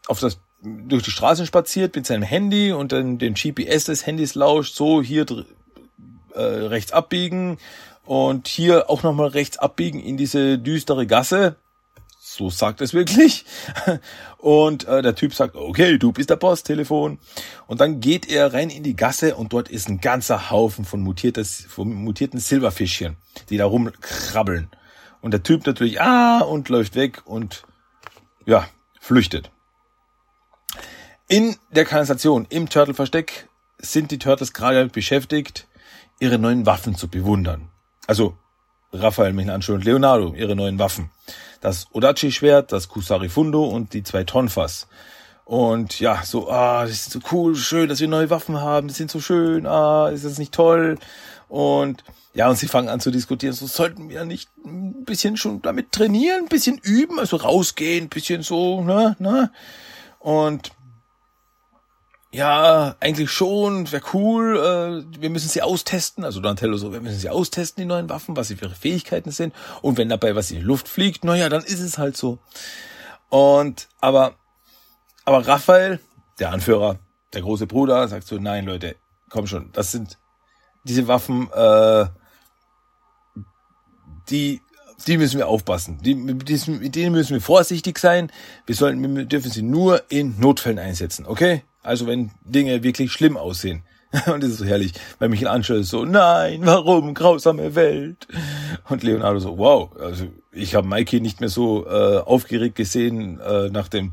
[0.08, 4.34] auf das durch die Straßen spaziert mit seinem Handy und dann den GPS des Handys
[4.34, 5.24] lauscht, so hier
[6.34, 7.58] äh, rechts abbiegen
[8.04, 11.56] und hier auch nochmal rechts abbiegen in diese düstere Gasse
[12.34, 13.44] so sagt es wirklich.
[14.38, 17.18] Und äh, der Typ sagt, okay, du bist der Boss, Telefon.
[17.66, 21.00] Und dann geht er rein in die Gasse und dort ist ein ganzer Haufen von,
[21.02, 23.16] von mutierten Silberfischchen,
[23.48, 24.70] die da rumkrabbeln.
[25.20, 27.64] Und der Typ natürlich, ah, und läuft weg und
[28.46, 28.66] ja,
[29.00, 29.50] flüchtet.
[31.28, 35.68] In der Kanalisation, im Turtle-Versteck, sind die Turtles gerade beschäftigt,
[36.18, 37.70] ihre neuen Waffen zu bewundern.
[38.06, 38.36] Also
[38.92, 41.10] Raphael, Michelangelo und Leonardo, ihre neuen Waffen
[41.60, 44.88] das Odachi-Schwert, das Kusari Fundo und die zwei Tonfas.
[45.44, 48.96] Und ja, so, ah, das ist so cool, schön, dass wir neue Waffen haben, das
[48.96, 50.98] sind so schön, ah, ist das nicht toll?
[51.48, 55.60] Und ja, und sie fangen an zu diskutieren, so sollten wir nicht ein bisschen schon
[55.62, 59.50] damit trainieren, ein bisschen üben, also rausgehen, ein bisschen so, ne, ne?
[60.20, 60.70] Und
[62.32, 67.18] ja, eigentlich schon, wäre cool, äh, wir müssen sie austesten, also Donatello so, wir müssen
[67.18, 70.50] sie austesten, die neuen Waffen, was sie für ihre Fähigkeiten sind und wenn dabei was
[70.50, 72.38] in die Luft fliegt, naja, dann ist es halt so.
[73.30, 74.34] Und, aber,
[75.24, 75.98] aber Raphael,
[76.38, 77.00] der Anführer,
[77.32, 78.94] der große Bruder, sagt so, nein Leute,
[79.28, 80.16] komm schon, das sind
[80.84, 82.06] diese Waffen, äh,
[84.30, 84.60] die
[85.06, 85.98] die müssen wir aufpassen.
[86.02, 86.46] Die, mit,
[86.94, 88.30] denen müssen wir vorsichtig sein.
[88.66, 91.62] Wir sollten, wir dürfen sie nur in Notfällen einsetzen, okay?
[91.82, 93.82] Also wenn Dinge wirklich schlimm aussehen.
[94.26, 98.26] Und das ist so herrlich, weil Michelangelo ist so, nein, warum, grausame Welt.
[98.88, 103.68] Und Leonardo so, wow, also ich habe Mikey nicht mehr so äh, aufgeregt gesehen äh,
[103.68, 104.12] nach dem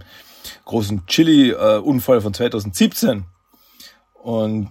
[0.66, 3.26] großen Chili-Unfall äh, von 2017.
[4.14, 4.70] Und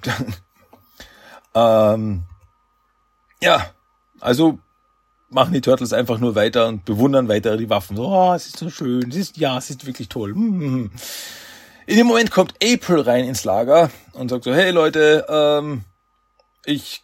[1.54, 2.22] ähm,
[3.42, 3.70] ja,
[4.20, 4.58] also
[5.28, 7.96] machen die Turtles einfach nur weiter und bewundern weiter die Waffen.
[7.96, 10.34] So, oh, es ist so schön, es ist, ja, es ist wirklich toll.
[10.34, 10.90] Hm.
[11.86, 15.84] In dem Moment kommt April rein ins Lager und sagt so, hey Leute, ähm,
[16.64, 17.02] ich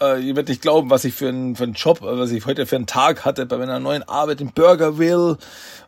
[0.00, 2.66] äh, ihr werdet nicht glauben, was ich für einen, für Job, äh, was ich heute
[2.66, 5.38] für einen Tag hatte bei meiner neuen Arbeit in Burgerville.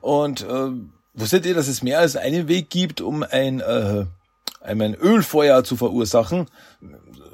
[0.00, 0.70] Und äh,
[1.14, 4.06] wusstet ihr, dass es mehr als einen Weg gibt, um ein, äh,
[4.62, 6.46] ein Ölfeuer zu verursachen?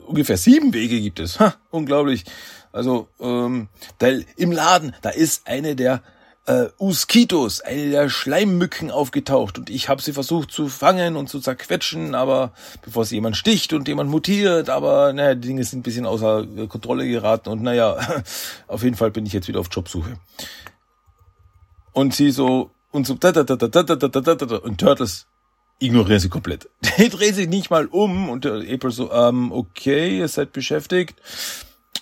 [0.07, 1.39] Ungefähr sieben Wege gibt es.
[1.39, 2.25] Ha, unglaublich.
[2.73, 6.03] Also ähm, da, im Laden, da ist eine der
[6.49, 11.41] äh, Uskitos, eine der Schleimmücken aufgetaucht und ich habe sie versucht zu fangen und zu
[11.41, 15.83] zerquetschen, aber bevor sie jemand sticht und jemand mutiert, aber naja, die Dinge sind ein
[15.83, 17.99] bisschen außer äh, Kontrolle geraten und naja,
[18.67, 20.19] auf jeden Fall bin ich jetzt wieder auf Jobsuche.
[21.93, 25.27] Und sie so und so und Turtles
[25.81, 26.71] ignorieren sie komplett.
[26.99, 31.21] Die drehen sich nicht mal um und April so, ähm, okay, ihr seid beschäftigt.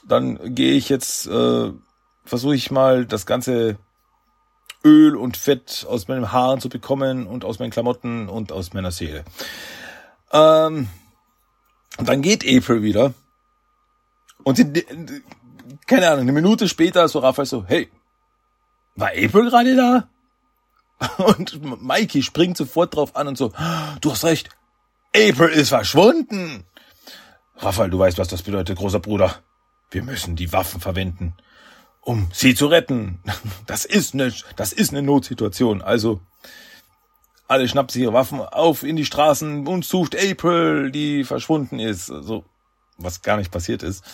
[0.06, 1.72] Dann gehe ich jetzt, äh,
[2.24, 3.76] versuche ich mal das ganze
[4.87, 8.92] Öl und Fett aus meinen Haaren zu bekommen und aus meinen Klamotten und aus meiner
[8.92, 9.25] Seele.
[10.33, 10.88] Ähm,
[11.99, 13.12] dann geht April wieder.
[14.44, 14.72] Und sie,
[15.87, 17.90] keine Ahnung, eine Minute später so Raphael so, hey,
[18.94, 20.09] war April gerade da?
[21.25, 23.53] Und Mikey springt sofort drauf an und so,
[24.01, 24.49] du hast recht,
[25.14, 26.64] April ist verschwunden.
[27.57, 29.42] Raphael, du weißt, was das bedeutet, großer Bruder.
[29.90, 31.35] Wir müssen die Waffen verwenden,
[32.07, 33.19] um sie zu retten.
[33.66, 35.83] Das ist eine, das ist eine Notsituation.
[35.83, 36.21] Also,
[37.49, 42.07] alle schnappt sich ihre Waffen auf in die Straßen und sucht April, die verschwunden ist.
[42.07, 42.45] So,
[42.97, 44.05] was gar nicht passiert ist.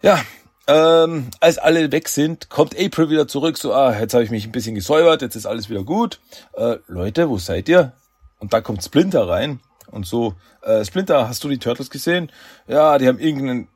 [0.00, 0.18] Ja,
[0.66, 3.58] ähm, als alle weg sind, kommt April wieder zurück.
[3.58, 6.20] So, ah, jetzt habe ich mich ein bisschen gesäubert, jetzt ist alles wieder gut.
[6.54, 7.92] Äh, Leute, wo seid ihr?
[8.38, 10.34] Und da kommt Splinter rein und so.
[10.62, 12.32] Äh, Splinter, hast du die Turtles gesehen?
[12.66, 13.66] Ja, die haben irgendeine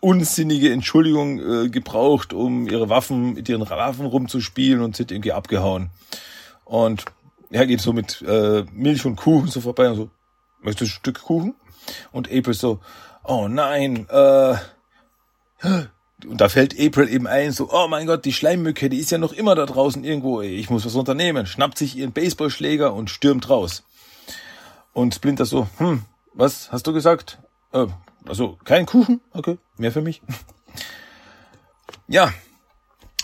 [0.00, 5.90] unsinnige Entschuldigung äh, gebraucht, um ihre Waffen mit ihren Waffen rumzuspielen und sind irgendwie abgehauen.
[6.64, 7.04] Und
[7.50, 10.10] er geht so mit äh, Milch und Kuchen so vorbei und so,
[10.62, 11.54] möchtest du ein Stück Kuchen?
[12.12, 12.80] Und April so,
[13.24, 14.54] oh nein, äh,
[16.26, 19.18] und da fällt April eben ein, so, oh mein Gott, die Schleimmücke, die ist ja
[19.18, 23.50] noch immer da draußen irgendwo, ich muss was unternehmen, schnappt sich ihren Baseballschläger und stürmt
[23.50, 23.84] raus.
[24.92, 27.38] Und Splinter so, hm, was hast du gesagt?
[27.72, 27.86] Äh,
[28.26, 29.20] also, kein Kuchen?
[29.32, 30.22] Okay, mehr für mich.
[32.08, 32.32] ja,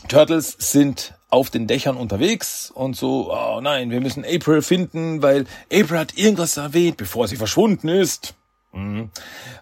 [0.09, 5.47] Turtles sind auf den Dächern unterwegs und so, oh nein, wir müssen April finden, weil
[5.73, 8.35] April hat irgendwas erwähnt, bevor sie verschwunden ist.
[8.73, 9.11] Mhm.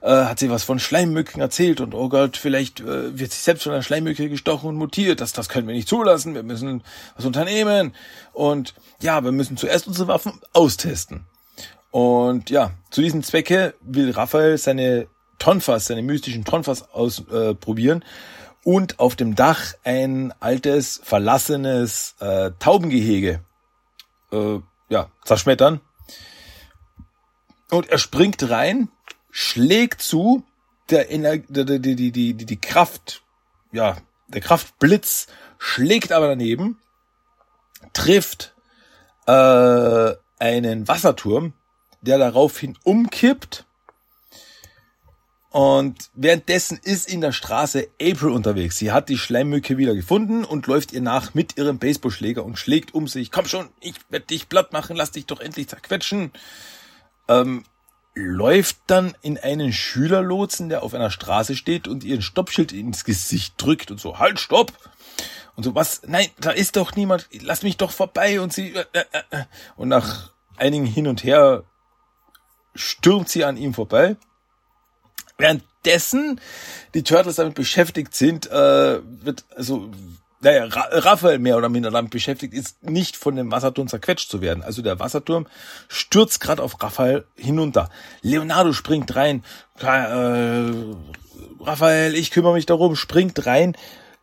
[0.02, 3.62] Äh, hat sie was von Schleimmücken erzählt und oh Gott, vielleicht äh, wird sie selbst
[3.62, 5.20] von einer Schleimmücke gestochen und mutiert.
[5.20, 6.34] Das, das können wir nicht zulassen.
[6.34, 6.82] Wir müssen
[7.16, 7.94] was unternehmen.
[8.32, 11.26] Und ja, wir müssen zuerst unsere Waffen austesten.
[11.90, 18.98] Und ja, zu diesem Zwecke will Raphael seine Tonfas, seine mystischen Tonfas ausprobieren äh, und
[18.98, 23.40] auf dem Dach ein altes, verlassenes äh, Taubengehege
[24.32, 25.80] äh, ja, zerschmettern.
[27.70, 28.88] Und er springt rein,
[29.30, 30.42] schlägt zu,
[30.90, 33.22] der Ener die, die, die, die, die Kraft,
[33.72, 33.96] ja,
[34.28, 35.26] der Kraftblitz
[35.58, 36.78] schlägt aber daneben,
[37.92, 38.54] trifft
[39.26, 41.52] äh, einen Wasserturm,
[42.00, 43.64] der daraufhin umkippt.
[45.50, 48.76] Und währenddessen ist in der Straße April unterwegs.
[48.76, 52.92] Sie hat die Schleimmücke wieder gefunden und läuft ihr nach mit ihrem Baseballschläger und schlägt
[52.92, 53.30] um sich.
[53.30, 56.32] Komm schon, ich werde dich platt machen, lass dich doch endlich zerquetschen.
[57.28, 57.64] Ähm,
[58.14, 63.54] läuft dann in einen Schülerlotsen, der auf einer Straße steht und ihren Stoppschild ins Gesicht
[63.56, 64.72] drückt und so, halt, stopp!
[65.56, 66.02] Und so, was?
[66.06, 69.44] Nein, da ist doch niemand, lass mich doch vorbei und sie, äh, äh, äh.
[69.76, 71.64] und nach einigen hin und her
[72.74, 74.16] stürmt sie an ihm vorbei.
[75.38, 76.40] Währenddessen
[76.94, 79.90] die Turtles damit beschäftigt sind, äh, wird, also,
[80.40, 84.62] naja, Raphael mehr oder minder damit beschäftigt ist, nicht von dem Wasserturm zerquetscht zu werden.
[84.62, 85.46] Also der Wasserturm
[85.88, 87.88] stürzt gerade auf Raphael hinunter.
[88.22, 89.44] Leonardo springt rein.
[89.80, 90.72] Äh,
[91.60, 93.76] Raphael, ich kümmere mich darum, springt rein,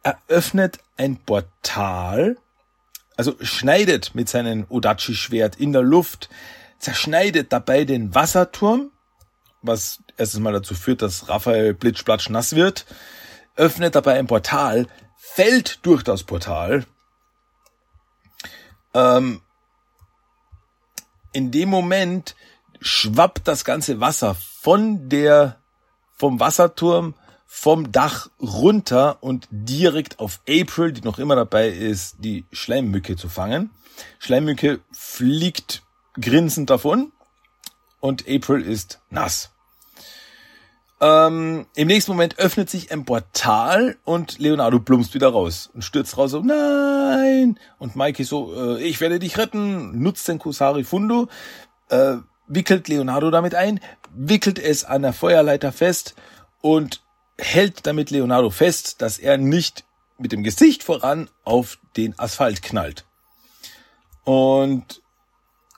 [0.04, 2.38] eröffnet ein Portal,
[3.17, 6.30] also schneidet mit seinem Odachi-Schwert in der Luft
[6.80, 8.91] zerschneidet dabei den Wasserturm,
[9.62, 12.86] was erstens mal dazu führt, dass Raphael blitzplatsch nass wird,
[13.56, 16.86] öffnet dabei ein Portal, fällt durch das Portal.
[18.93, 19.41] Ähm,
[21.34, 22.36] in dem Moment
[22.82, 25.60] schwappt das ganze Wasser von der,
[26.15, 27.15] vom Wasserturm
[27.58, 33.30] vom Dach runter und direkt auf April, die noch immer dabei ist, die Schleimmücke zu
[33.30, 33.69] fangen.
[34.19, 35.82] Schleimmücke fliegt
[36.19, 37.13] grinsend davon
[38.01, 39.54] und April ist nass.
[41.05, 46.17] Ähm, Im nächsten Moment öffnet sich ein Portal und Leonardo plumpst wieder raus und stürzt
[46.17, 47.59] raus so, nein!
[47.77, 51.27] Und Mikey so, äh, ich werde dich retten, nutzt den Kusari Fundo,
[51.89, 52.15] äh,
[52.47, 53.81] wickelt Leonardo damit ein,
[54.15, 56.15] wickelt es an der Feuerleiter fest
[56.61, 57.03] und
[57.37, 59.83] hält damit Leonardo fest, dass er nicht
[60.17, 63.05] mit dem Gesicht voran auf den Asphalt knallt.
[64.23, 65.03] Und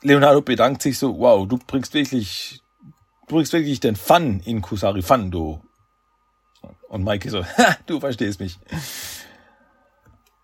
[0.04, 2.62] Leonardo bedankt sich so, wow, du bringst wirklich,
[3.28, 5.62] du bringst wirklich den Fun in Kusari Fun, du.
[6.90, 8.58] Und Mikey so, ha, du verstehst mich.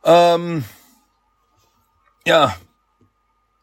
[0.03, 0.63] Ähm,
[2.25, 2.55] ja.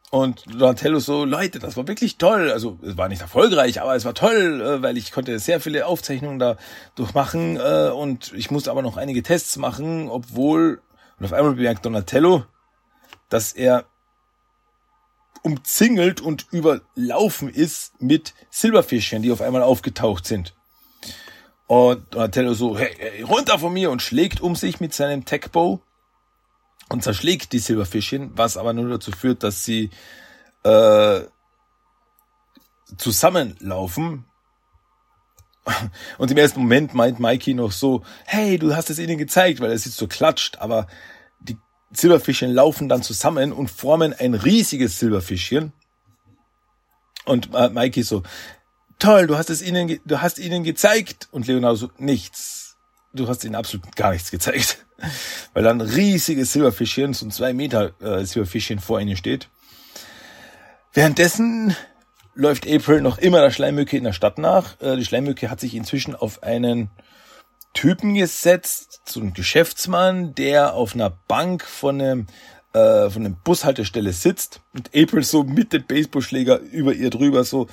[0.09, 2.51] Und Donatello so, Leute, das war wirklich toll.
[2.51, 5.85] Also es war nicht erfolgreich, aber es war toll, äh, weil ich konnte sehr viele
[5.85, 6.57] Aufzeichnungen da
[6.95, 10.81] durchmachen äh, und ich musste aber noch einige Tests machen, obwohl,
[11.17, 12.43] und auf einmal bemerkt Donatello,
[13.29, 13.85] dass er
[15.43, 20.53] umzingelt und überlaufen ist mit Silberfischchen, die auf einmal aufgetaucht sind.
[21.67, 25.81] Und Donatello so, hey, runter von mir und schlägt um sich mit seinem Techbow
[26.89, 29.89] und zerschlägt die Silberfischchen, was aber nur dazu führt, dass sie
[30.63, 31.21] äh,
[32.97, 34.25] zusammenlaufen.
[36.17, 39.71] Und im ersten Moment meint Mikey noch so, hey, du hast es ihnen gezeigt, weil
[39.71, 40.87] er sitzt so klatscht, aber
[41.93, 45.73] Silberfischchen laufen dann zusammen und formen ein riesiges Silberfischchen.
[47.25, 48.23] Und äh, Mikey so,
[48.99, 51.27] toll, du hast es ihnen, du hast ihnen gezeigt.
[51.31, 52.77] Und Leonardo so, nichts.
[53.13, 54.85] Du hast ihnen absolut gar nichts gezeigt.
[55.53, 59.49] Weil dann riesiges Silberfischchen, so ein zwei Meter äh, Silberfischchen vor ihnen steht.
[60.93, 61.75] Währenddessen
[62.33, 64.79] läuft April noch immer der Schleimmücke in der Stadt nach.
[64.81, 66.89] Äh, die Schleimmücke hat sich inzwischen auf einen
[67.73, 72.27] Typen gesetzt, so ein Geschäftsmann, der auf einer Bank von einem
[72.73, 77.67] äh, von einem Bushaltestelle sitzt und April so mit dem Baseballschläger über ihr drüber so,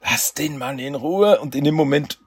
[0.00, 2.18] lass den Mann in Ruhe und in dem Moment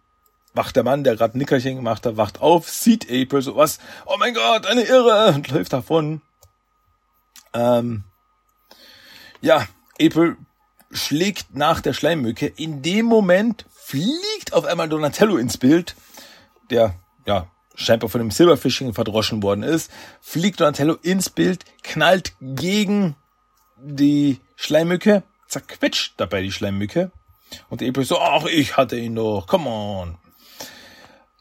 [0.54, 4.18] wacht der Mann, der gerade Nickerchen gemacht hat, wacht auf, sieht April so was, oh
[4.20, 6.22] mein Gott, eine Irre und läuft davon.
[7.54, 8.04] Ähm,
[9.42, 9.68] ja,
[10.02, 10.38] April
[10.92, 12.48] schlägt nach der Schleimmücke.
[12.48, 15.96] In dem Moment fliegt auf einmal Donatello ins Bild,
[16.70, 16.96] der
[17.26, 17.48] ja
[17.78, 23.16] scheinbar von dem Silberfishing verdroschen worden ist, fliegt Donatello ins Bild, knallt gegen
[23.78, 27.12] die Schleimmücke, zerquetscht dabei die Schleimmücke.
[27.70, 30.18] Und April so, ach, ich hatte ihn doch, come on.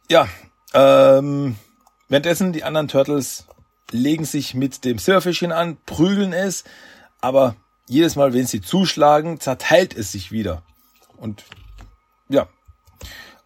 [0.09, 0.29] Ja,
[0.74, 1.57] ähm,
[2.09, 3.47] währenddessen die anderen Turtles
[3.91, 6.64] legen sich mit dem Silberfischchen an, prügeln es,
[7.20, 7.57] aber
[7.89, 10.62] jedes Mal, wenn sie zuschlagen, zerteilt es sich wieder.
[11.16, 11.45] Und
[12.29, 12.49] ja.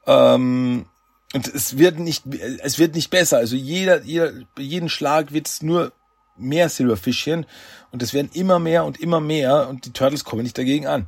[0.06, 0.86] Ähm,
[1.32, 2.24] und es wird nicht,
[2.62, 3.38] es wird nicht besser.
[3.38, 5.92] Also jeder, jeder, jeden Schlag wird es nur
[6.36, 7.46] mehr Silberfischchen
[7.92, 11.06] und es werden immer mehr und immer mehr und die Turtles kommen nicht dagegen an.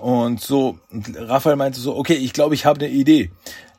[0.00, 3.30] Und so, und Raphael meinte so, okay, ich glaube, ich habe eine Idee.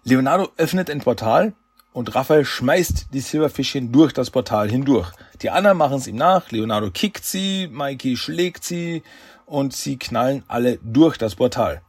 [0.04, 1.54] Leonardo öffnet ein Portal
[1.92, 5.12] und Raphael schmeißt die Silberfischchen durch das Portal hindurch.
[5.42, 6.52] Die anderen machen es ihm nach.
[6.52, 9.04] Leonardo kickt sie, Mikey schlägt sie
[9.46, 11.82] und sie knallen alle durch das Portal.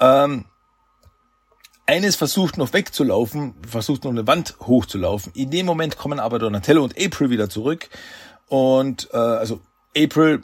[0.00, 0.46] Ähm,
[1.92, 5.32] eines versucht noch wegzulaufen, versucht noch eine Wand hochzulaufen.
[5.34, 7.90] In dem Moment kommen aber Donatello und April wieder zurück.
[8.48, 9.60] Und äh, also
[9.96, 10.40] April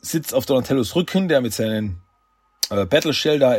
[0.00, 2.02] sitzt auf Donatellos Rücken, der mit seinen
[2.70, 3.56] äh, Battle Shell da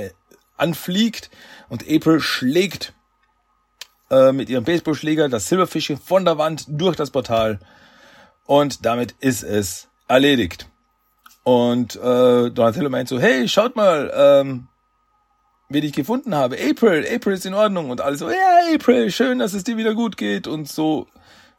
[0.58, 1.30] anfliegt.
[1.70, 2.94] Und April schlägt
[4.12, 7.60] äh, mit ihrem Baseballschläger das Silberfischchen von der Wand durch das Portal
[8.46, 10.70] und damit ist es erledigt.
[11.44, 14.68] Und äh, Donatello meint so, hey, schaut mal, ähm,
[15.74, 16.58] wen ich gefunden habe.
[16.58, 17.90] April, April ist in Ordnung.
[17.90, 20.48] Und alle so, ja, April, schön, dass es dir wieder gut geht.
[20.48, 21.08] Und so.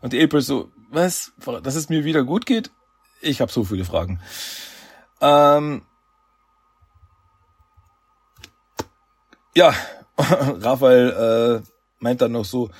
[0.01, 1.33] Und April so, was?
[1.62, 2.71] Dass es mir wieder gut geht?
[3.21, 4.21] Ich habe so viele Fragen.
[5.21, 5.83] Ähm,
[9.55, 9.75] ja,
[10.19, 12.71] Raphael äh, meint dann noch so,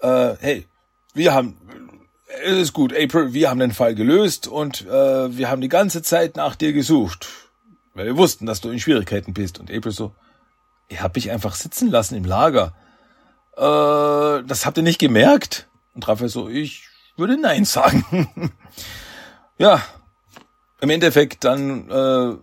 [0.00, 0.66] äh, hey,
[1.14, 1.56] wir haben,
[2.44, 6.02] es ist gut, April, wir haben den Fall gelöst und äh, wir haben die ganze
[6.02, 7.28] Zeit nach dir gesucht,
[7.94, 9.60] weil wir wussten, dass du in Schwierigkeiten bist.
[9.60, 10.12] Und April so,
[10.92, 12.74] ihr habt mich einfach sitzen lassen im Lager.
[13.56, 15.68] Äh, das habt ihr nicht gemerkt?
[15.94, 16.84] Und Raphael so, ich
[17.16, 18.52] würde Nein sagen.
[19.58, 19.82] ja,
[20.80, 22.36] im Endeffekt dann äh,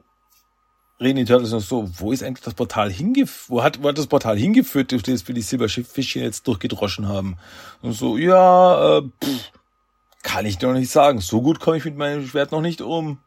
[1.04, 3.98] reden die Turtles noch so, wo ist eigentlich das Portal hingeführt, wo hat, wo hat
[3.98, 7.38] das Portal hingeführt, durch das wir die Silberfischchen jetzt durchgedroschen haben?
[7.82, 9.52] Und so, ja, äh, pff,
[10.24, 11.22] kann ich doch nicht sagen.
[11.22, 13.20] So gut komme ich mit meinem Schwert noch nicht um.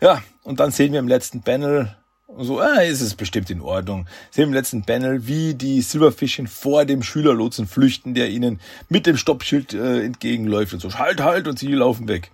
[0.00, 1.96] Ja, und dann sehen wir im letzten Panel,
[2.38, 4.06] so, ah, ist es bestimmt in Ordnung.
[4.30, 9.16] Sehen im letzten Panel, wie die Silberfischchen vor dem Schülerlotsen flüchten, der ihnen mit dem
[9.16, 12.32] Stoppschild äh, entgegenläuft und so, halt, halt, und sie laufen weg.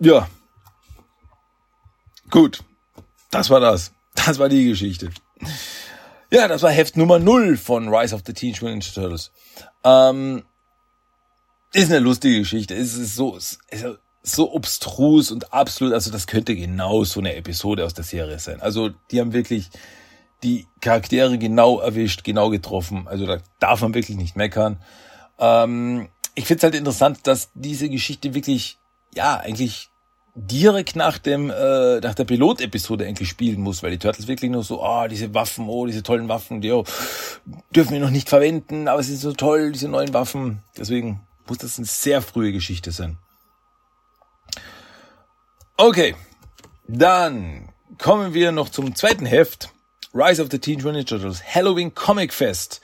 [0.00, 0.28] Ja,
[2.32, 2.64] Gut,
[3.30, 3.92] das war das.
[4.14, 5.10] Das war die Geschichte.
[6.30, 9.30] Ja, das war Heft Nummer 0 von Rise of the Teenage Mutant Turtles.
[9.84, 10.42] Ähm,
[11.74, 12.74] ist eine lustige Geschichte.
[12.74, 13.84] Es ist so, es ist
[14.22, 18.60] so obstrus und absolut, also das könnte genau so eine Episode aus der Serie sein.
[18.60, 19.70] Also die haben wirklich
[20.42, 23.06] die Charaktere genau erwischt, genau getroffen.
[23.08, 24.78] Also da darf man wirklich nicht meckern.
[25.38, 28.78] Ähm, ich finde es halt interessant, dass diese Geschichte wirklich,
[29.14, 29.88] ja, eigentlich
[30.34, 34.62] direkt nach dem äh, nach der Pilot-Episode eigentlich spielen muss, weil die Turtles wirklich nur
[34.62, 36.84] so, ah, oh, diese Waffen, oh, diese tollen Waffen, die oh,
[37.74, 40.62] dürfen wir noch nicht verwenden, aber sie sind so toll, diese neuen Waffen.
[40.76, 43.18] Deswegen muss das eine sehr frühe Geschichte sein.
[45.84, 46.14] Okay,
[46.86, 47.68] dann
[47.98, 49.70] kommen wir noch zum zweiten Heft,
[50.14, 52.80] Rise of the Teenage Mutant Turtles Halloween Comic Fest.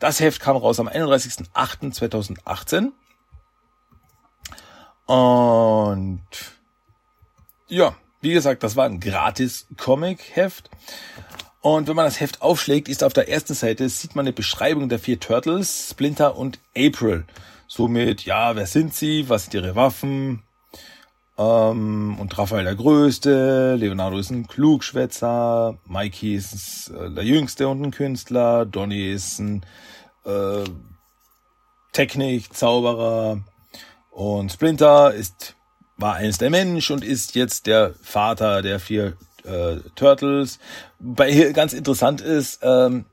[0.00, 2.90] Das Heft kam raus am 31.08.2018.
[5.06, 6.20] Und
[7.68, 10.68] ja, wie gesagt, das war ein gratis Comic-Heft.
[11.62, 14.90] Und wenn man das Heft aufschlägt, ist auf der ersten Seite, sieht man eine Beschreibung
[14.90, 17.24] der vier Turtles, Splinter und April.
[17.66, 20.42] Somit, ja, wer sind sie, was sind ihre Waffen?
[21.38, 27.82] Ähm, und Raphael der Größte, Leonardo ist ein Klugschwätzer, Mikey ist äh, der Jüngste und
[27.82, 29.66] ein Künstler, Donny ist ein
[30.24, 30.64] äh,
[31.92, 33.42] Technik, Zauberer,
[34.10, 35.56] Und Splinter ist,
[35.98, 40.58] war eins der Mensch und ist jetzt der Vater der vier äh, Turtles.
[40.98, 43.04] Bei hier ganz interessant ist, ähm,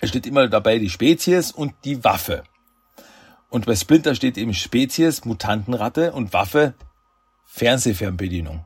[0.00, 2.42] es steht immer dabei die Spezies und die Waffe.
[3.48, 6.74] Und bei Splinter steht eben Spezies, Mutantenratte und Waffe,
[7.54, 8.64] Fernsehfernbedienung.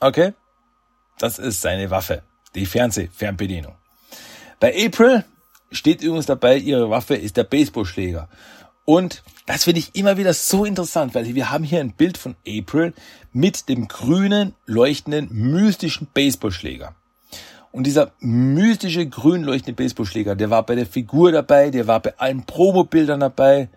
[0.00, 0.32] Okay?
[1.18, 2.22] Das ist seine Waffe,
[2.54, 3.74] die Fernsehfernbedienung.
[4.60, 5.24] Bei April
[5.72, 8.28] steht übrigens dabei, ihre Waffe ist der Baseballschläger.
[8.84, 12.36] Und das finde ich immer wieder so interessant, weil wir haben hier ein Bild von
[12.46, 12.94] April
[13.32, 16.94] mit dem grünen, leuchtenden, mystischen Baseballschläger.
[17.72, 22.16] Und dieser mystische grün leuchtende Baseballschläger, der war bei der Figur dabei, der war bei
[22.18, 23.68] allen Promobildern dabei.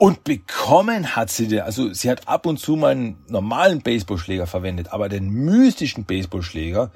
[0.00, 4.46] Und bekommen hat sie den, also sie hat ab und zu mal einen normalen Baseballschläger
[4.46, 6.90] verwendet, aber den mystischen Baseballschläger,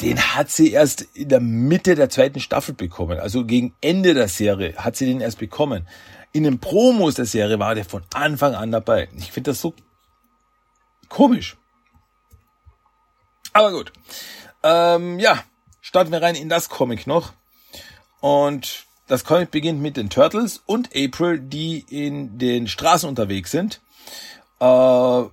[0.00, 3.18] den hat sie erst in der Mitte der zweiten Staffel bekommen.
[3.18, 5.88] Also gegen Ende der Serie hat sie den erst bekommen.
[6.30, 9.08] In den Promos der Serie war der von Anfang an dabei.
[9.16, 9.74] Ich finde das so
[11.08, 11.56] komisch.
[13.52, 13.92] Aber gut.
[14.62, 15.42] Ähm, ja,
[15.80, 17.32] starten wir rein in das Comic noch.
[18.20, 23.82] Und das Comic beginnt mit den Turtles und April, die in den Straßen unterwegs sind.
[24.58, 25.24] Äh,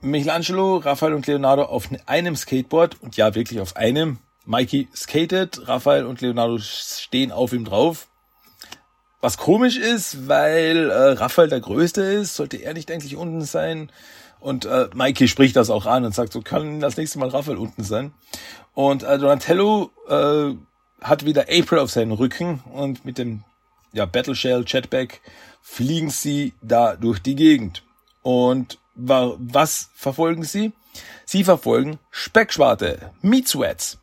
[0.00, 4.18] Michelangelo, Raphael und Leonardo auf einem Skateboard und ja, wirklich auf einem.
[4.44, 8.08] Mikey skatet, Raphael und Leonardo stehen auf ihm drauf.
[9.20, 13.92] Was komisch ist, weil äh, Raphael der Größte ist, sollte er nicht eigentlich unten sein.
[14.40, 17.58] Und äh, Mikey spricht das auch an und sagt, so kann das nächste Mal Raphael
[17.58, 18.12] unten sein.
[18.74, 20.56] Und äh, Donatello äh,
[21.00, 23.44] hat wieder April auf seinen Rücken und mit dem
[23.92, 25.20] ja, Battle Shell Jetpack
[25.62, 27.82] fliegen sie da durch die Gegend.
[28.22, 30.72] Und wa was verfolgen sie?
[31.24, 33.98] Sie verfolgen Speckschwarte, Meatsweats,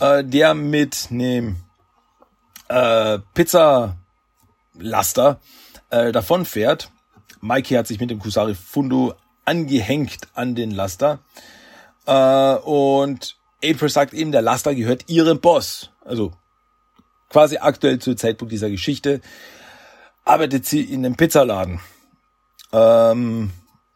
[0.00, 1.56] äh, der mit nem
[2.68, 3.96] äh, Pizzalaster
[5.90, 6.90] äh, davon fährt.
[7.40, 9.14] Mikey hat sich mit dem Kusari Fundo
[9.44, 11.20] angehängt an den Laster.
[12.06, 15.90] Äh, und April sagt eben, der Laster gehört ihrem Boss.
[16.06, 16.32] Also
[17.28, 19.20] quasi aktuell zu Zeitpunkt dieser Geschichte
[20.24, 21.80] arbeitet sie in einem Pizzaladen.
[22.72, 23.50] Ähm,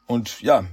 [0.06, 0.64] und ja,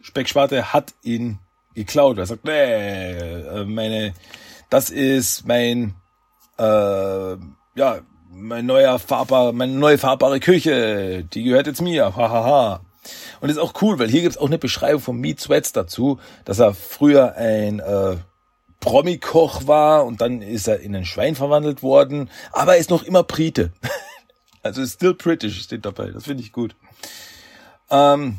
[0.00, 1.38] Speckschwarte hat ihn
[1.74, 2.18] geklaut.
[2.18, 4.14] Er sagt, nee, äh, meine,
[4.70, 5.94] das ist mein,
[6.58, 7.36] äh,
[7.74, 12.80] ja, mein neuer fahrbar, meine neue fahrbare Küche, die gehört jetzt mir, hahaha.
[13.40, 16.60] Und ist auch cool, weil hier gibt's auch eine Beschreibung von Meat Sweats dazu, dass
[16.60, 18.16] er früher ein äh,
[18.82, 23.04] Promi-Koch war und dann ist er in ein Schwein verwandelt worden, aber er ist noch
[23.04, 23.72] immer Brite.
[24.62, 26.74] also still British steht dabei, das finde ich gut.
[27.90, 28.38] Ähm,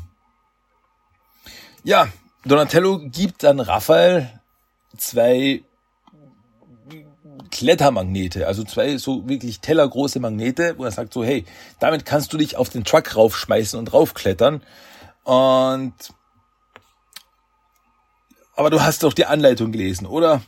[1.82, 2.08] ja,
[2.44, 4.40] Donatello gibt dann Raphael
[4.98, 5.62] zwei
[7.50, 11.46] Klettermagnete, also zwei so wirklich tellergroße Magnete, wo er sagt so, hey,
[11.80, 14.62] damit kannst du dich auf den Truck raufschmeißen und raufklettern.
[15.24, 15.94] Und
[18.56, 20.42] aber du hast doch die Anleitung gelesen, oder?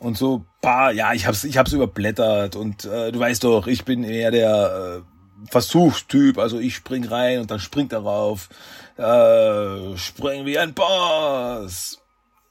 [0.00, 3.84] Und so, bah, ja, ich hab's, ich hab's überblättert und äh, du weißt doch, ich
[3.84, 8.48] bin eher der äh, Versuchstyp, also ich spring rein und dann springt er rauf,
[8.96, 12.00] äh, spring wie ein Boss.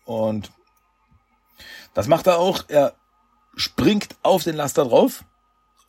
[0.05, 0.51] Und
[1.93, 2.93] das macht er auch, er
[3.55, 5.23] springt auf den Laster drauf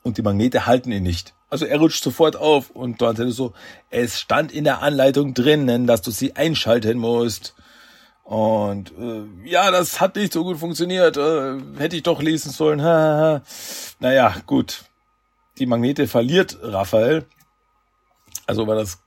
[0.03, 1.35] und die Magnete halten ihn nicht.
[1.51, 3.53] Also er rutscht sofort auf und dort so,
[3.91, 7.55] es stand in der Anleitung drinnen, dass du sie einschalten musst.
[8.29, 11.17] Und äh, ja, das hat nicht so gut funktioniert.
[11.17, 12.79] Äh, hätte ich doch lesen sollen.
[14.01, 14.85] naja, gut.
[15.57, 17.25] Die Magnete verliert Raphael.
[18.47, 18.99] Also war das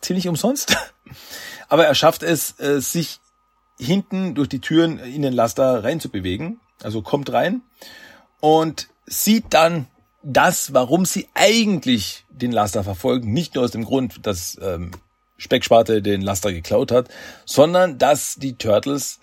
[0.00, 0.78] ziemlich umsonst.
[1.68, 3.20] Aber er schafft es, äh, sich
[3.78, 6.58] hinten durch die Türen in den Laster reinzubewegen.
[6.82, 7.60] Also kommt rein
[8.40, 9.88] und sieht dann
[10.22, 13.30] das, warum sie eigentlich den Laster verfolgen.
[13.34, 14.92] Nicht nur aus dem Grund, dass ähm,
[15.40, 17.08] Specksparte den Laster geklaut hat,
[17.46, 19.18] sondern dass die Turtles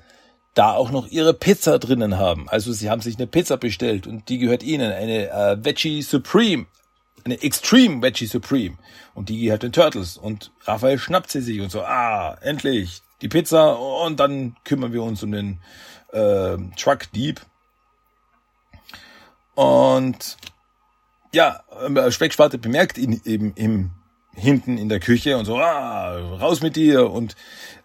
[0.55, 2.49] da auch noch ihre Pizza drinnen haben.
[2.49, 6.65] Also sie haben sich eine Pizza bestellt und die gehört ihnen, eine äh, Veggie Supreme,
[7.24, 8.78] eine Extreme Veggie Supreme.
[9.13, 10.18] Und die gehört den Turtles.
[10.18, 13.78] Und Raphael schnappt sie sich und so, ah, endlich die Pizza.
[13.78, 15.59] Und dann kümmern wir uns um den
[16.11, 17.41] äh, Truck Dieb.
[19.53, 20.38] Und
[21.34, 23.91] ja, äh, Specksparte bemerkt ihn eben im
[24.38, 27.35] hinten in der Küche und so, ah, raus mit dir und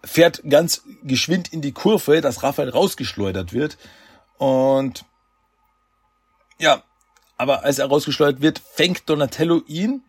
[0.05, 3.79] fährt ganz geschwind in die Kurve, dass Raphael rausgeschleudert wird.
[4.39, 5.05] Und
[6.59, 6.83] ja,
[7.39, 10.03] aber als er rausgeschleudert wird, fängt Donatello ihn.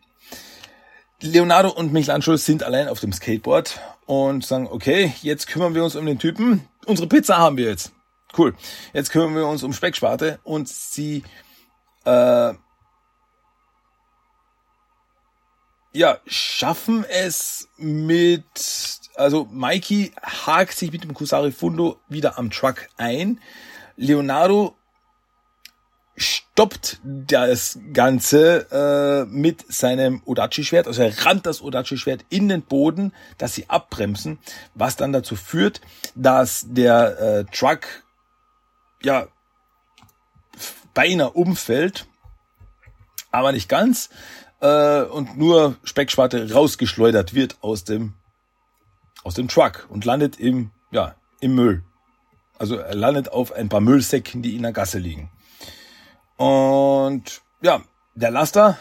[1.20, 5.96] Leonardo und Michelangelo sind allein auf dem Skateboard und sagen, okay, jetzt kümmern wir uns
[5.96, 6.68] um den Typen.
[6.84, 7.92] Unsere Pizza haben wir jetzt.
[8.36, 8.54] Cool.
[8.92, 11.22] Jetzt kümmern wir uns um Speckschwarte und sie
[12.04, 12.52] äh,
[15.94, 18.44] ja, schaffen es mit,
[19.14, 23.40] also Mikey hakt sich mit dem Kusari Fundo wieder am Truck ein.
[23.96, 24.76] Leonardo
[26.16, 30.88] stoppt das Ganze äh, mit seinem Odachi-Schwert.
[30.88, 34.38] Also er rammt das Odachi-Schwert in den Boden, dass sie abbremsen,
[34.74, 35.80] was dann dazu führt,
[36.16, 37.86] dass der äh, Truck
[39.00, 39.28] ja
[40.92, 42.06] beinahe umfällt,
[43.30, 44.10] aber nicht ganz
[44.60, 48.14] äh, und nur Speckschwarte rausgeschleudert wird aus dem
[49.22, 51.82] aus dem Truck und landet im ja im Müll.
[52.58, 55.30] Also er landet auf ein paar Müllsäcken, die in der Gasse liegen.
[56.36, 57.82] Und ja,
[58.14, 58.78] der Laster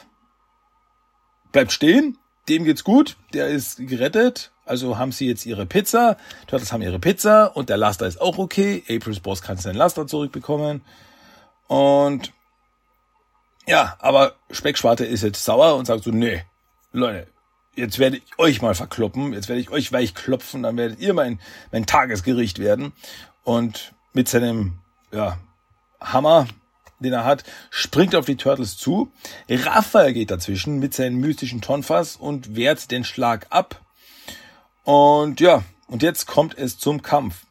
[1.51, 2.17] bleibt stehen,
[2.49, 4.51] dem geht's gut, der ist gerettet.
[4.65, 6.17] Also haben sie jetzt ihre Pizza,
[6.47, 8.83] Turtles haben ihre Pizza und der Laster ist auch okay.
[8.89, 10.81] Aprils Boss kann seinen Laster zurückbekommen.
[11.67, 12.31] Und
[13.67, 16.43] ja, aber Speckschwarte ist jetzt sauer und sagt so, nee,
[16.91, 17.27] Leute,
[17.75, 21.13] jetzt werde ich euch mal verkloppen, jetzt werde ich euch weich klopfen, dann werdet ihr
[21.13, 21.39] mein,
[21.71, 22.93] mein Tagesgericht werden.
[23.43, 24.79] Und mit seinem
[25.11, 25.37] ja,
[25.99, 26.47] Hammer
[27.03, 29.11] den er hat, springt auf die Turtles zu.
[29.49, 33.81] Raphael geht dazwischen mit seinem mystischen Tonfass und wehrt den Schlag ab.
[34.83, 37.45] Und ja, und jetzt kommt es zum Kampf.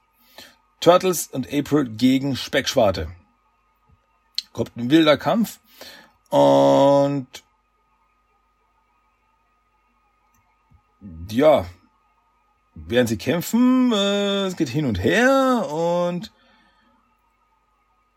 [0.81, 3.09] Turtles und April gegen Speckschwarte.
[4.53, 5.61] Kommt ein wilder Kampf
[6.33, 7.27] und
[11.31, 11.67] ja,
[12.75, 16.33] während sie kämpfen, äh, es geht hin und her und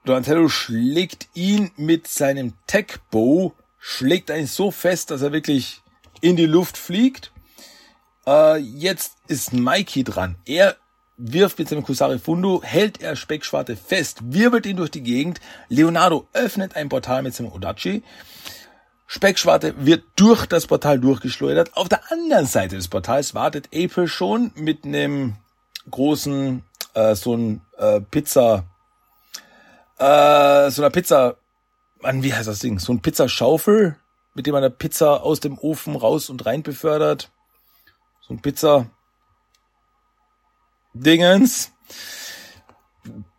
[0.06, 5.82] Donatello schlägt ihn mit seinem Tech Bow, schlägt ihn so fest, dass er wirklich
[6.22, 7.34] in die Luft fliegt.
[8.26, 10.38] Äh, jetzt ist Mikey dran.
[10.46, 10.78] Er
[11.18, 15.40] wirft mit seinem Kusari Fundo, hält er Speckschwarte fest, wirbelt ihn durch die Gegend.
[15.70, 18.04] Leonardo öffnet ein Portal mit seinem Odachi.
[19.08, 21.78] Speckschwarte wird durch das Portal durchgeschleudert.
[21.78, 25.36] Auf der anderen Seite des Portals wartet April schon mit einem
[25.90, 26.64] großen,
[26.96, 28.66] äh, so ein äh, Pizza,
[29.98, 31.38] äh, so einer Pizza,
[32.02, 32.80] Mann, wie heißt das Ding?
[32.80, 33.96] So ein Pizzaschaufel,
[34.34, 37.32] mit dem man eine Pizza aus dem Ofen raus und rein befördert.
[38.22, 38.90] So ein Pizza
[40.96, 41.72] Dingens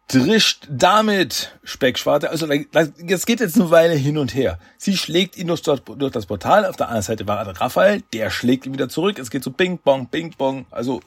[0.08, 2.30] drischt damit Speckschwarte.
[2.30, 4.58] Also das geht jetzt eine Weile hin und her.
[4.76, 6.64] Sie schlägt ihn durch, durch das Portal.
[6.66, 9.18] Auf der anderen Seite war Raphael, der schlägt ihn wieder zurück.
[9.18, 10.66] Es geht so Bing Bong, Bing Bong.
[10.70, 11.00] Also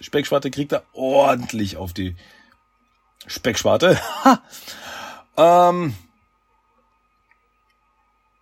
[0.00, 2.16] Speckschwarte kriegt er ordentlich auf die
[3.26, 4.00] Speckschwarte.
[5.36, 5.94] ähm,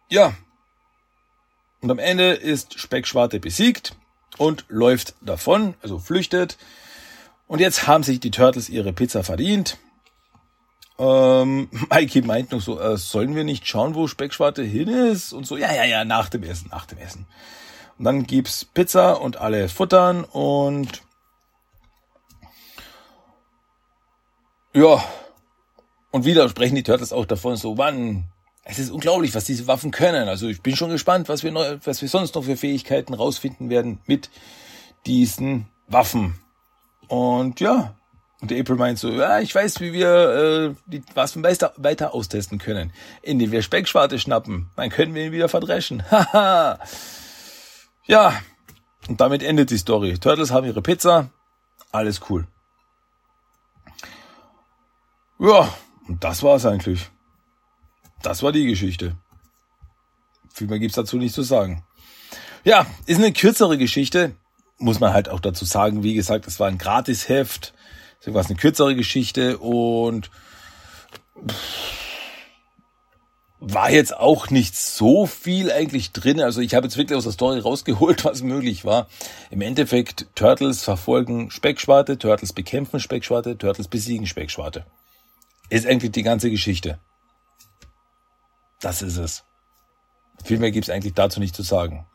[0.08, 0.32] ja.
[1.82, 3.96] Und am Ende ist Speckschwarte besiegt
[4.38, 6.56] und läuft davon, also flüchtet.
[7.50, 9.76] Und jetzt haben sich die Turtles ihre Pizza verdient.
[11.00, 15.32] Ähm, Mikey meint noch so, äh, sollen wir nicht schauen, wo Speckschwarte hin ist?
[15.32, 17.26] Und so, ja, ja, ja, nach dem Essen, nach dem Essen.
[17.98, 21.02] Und dann gibt's Pizza und alle futtern und
[24.72, 25.04] Ja.
[26.12, 28.26] Und wieder sprechen die Turtles auch davon, so, wann,
[28.62, 30.28] es ist unglaublich, was diese Waffen können.
[30.28, 33.70] Also ich bin schon gespannt, was wir, neu, was wir sonst noch für Fähigkeiten rausfinden
[33.70, 34.30] werden mit
[35.04, 36.38] diesen Waffen.
[37.10, 37.96] Und ja,
[38.40, 42.58] und April meint so, ja, ich weiß, wie wir äh, die Waffen weiter, weiter austesten
[42.58, 42.92] können.
[43.20, 46.04] Indem wir Speckschwarte schnappen, dann können wir ihn wieder verdreschen.
[46.10, 46.78] Haha.
[48.06, 48.40] ja,
[49.08, 50.18] und damit endet die Story.
[50.18, 51.30] Turtles haben ihre Pizza,
[51.90, 52.46] alles cool.
[55.40, 55.68] Ja,
[56.06, 57.10] und das war's eigentlich.
[58.22, 59.16] Das war die Geschichte.
[60.54, 61.84] Viel mehr gibt's dazu nicht zu sagen.
[62.62, 64.36] Ja, ist eine kürzere Geschichte.
[64.80, 66.02] Muss man halt auch dazu sagen.
[66.02, 67.72] Wie gesagt, es war ein Gratisheft.
[68.18, 70.30] Deswegen war es eine kürzere Geschichte und
[73.60, 76.40] war jetzt auch nicht so viel eigentlich drin.
[76.40, 79.06] Also ich habe jetzt wirklich aus der Story rausgeholt, was möglich war.
[79.50, 84.84] Im Endeffekt, Turtles verfolgen Speckschwarte, Turtles bekämpfen Speckschwarte, Turtles besiegen Speckschwarte
[85.70, 86.98] ist eigentlich die ganze Geschichte.
[88.80, 89.44] Das ist es.
[90.44, 92.06] Viel mehr gibt's eigentlich dazu nicht zu sagen.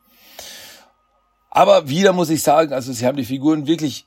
[1.56, 4.06] Aber wieder muss ich sagen, also sie haben die Figuren wirklich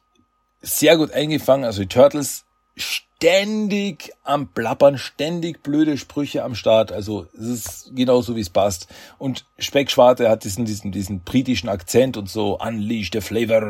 [0.60, 1.64] sehr gut eingefangen.
[1.64, 2.44] Also die Turtles
[2.76, 6.92] ständig am Plappern, ständig blöde Sprüche am Start.
[6.92, 8.88] Also es ist genauso wie es passt.
[9.16, 13.62] Und Speckschwarte hat diesen, diesen, diesen britischen Akzent und so, unleash the flavor.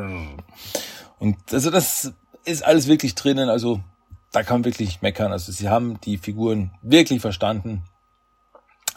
[1.21, 2.13] Und also das
[2.45, 3.49] ist alles wirklich drinnen.
[3.49, 3.79] Also
[4.33, 5.31] da kann man wirklich meckern.
[5.31, 7.85] Also sie haben die Figuren wirklich verstanden.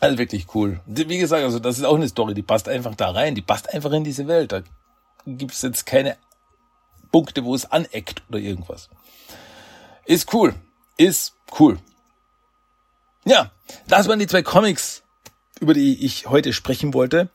[0.02, 0.82] Also wirklich cool.
[0.88, 3.72] Wie gesagt, also das ist auch eine Story, die passt einfach da rein, die passt
[3.72, 4.52] einfach in diese Welt.
[4.52, 4.64] Da
[5.28, 6.18] gibt es jetzt keine
[7.12, 8.89] Punkte, wo es aneckt oder irgendwas.
[10.06, 10.56] Ist cool.
[10.97, 11.78] Ist cool.
[13.26, 13.52] Ja,
[13.88, 15.04] das waren die zwei Comics,
[15.60, 17.30] über die ich heute sprechen wollte.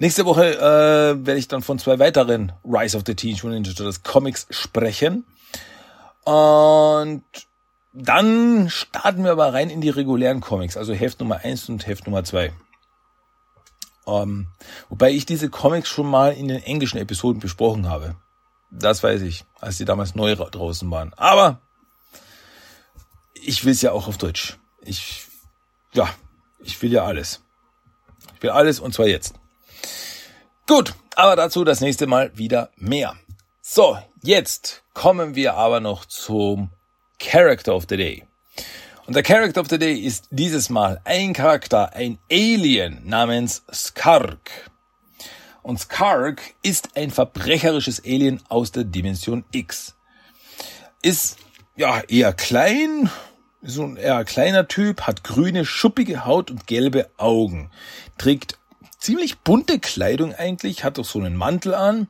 [0.00, 3.76] Nächste Woche äh, werde ich dann von zwei weiteren Rise of the Teenage Mutant Ninja
[3.76, 5.24] Turtles Comics sprechen.
[6.24, 7.22] Und
[7.92, 12.06] dann starten wir aber rein in die regulären Comics, also Heft Nummer eins und Heft
[12.06, 12.52] Nummer zwei.
[14.06, 14.48] Ähm,
[14.88, 18.16] wobei ich diese Comics schon mal in den englischen Episoden besprochen habe.
[18.70, 21.12] Das weiß ich, als die damals neu draußen waren.
[21.14, 21.60] Aber
[23.34, 24.58] ich will es ja auch auf Deutsch.
[24.82, 25.26] Ich,
[25.92, 26.08] ja,
[26.60, 27.42] ich will ja alles.
[28.36, 29.34] Ich will alles und zwar jetzt.
[30.66, 33.16] Gut, aber dazu das nächste Mal wieder mehr.
[33.60, 36.70] So, jetzt kommen wir aber noch zum
[37.20, 38.24] Character of the Day.
[39.06, 44.70] Und der Character of the Day ist dieses Mal ein Charakter, ein Alien namens Skark.
[45.62, 49.94] Und Skark ist ein verbrecherisches Alien aus der Dimension X.
[51.02, 51.38] Ist
[51.76, 53.10] ja eher klein,
[53.62, 57.70] so ein eher kleiner Typ, hat grüne, schuppige Haut und gelbe Augen,
[58.16, 58.58] trägt
[58.98, 62.08] ziemlich bunte Kleidung eigentlich, hat auch so einen Mantel an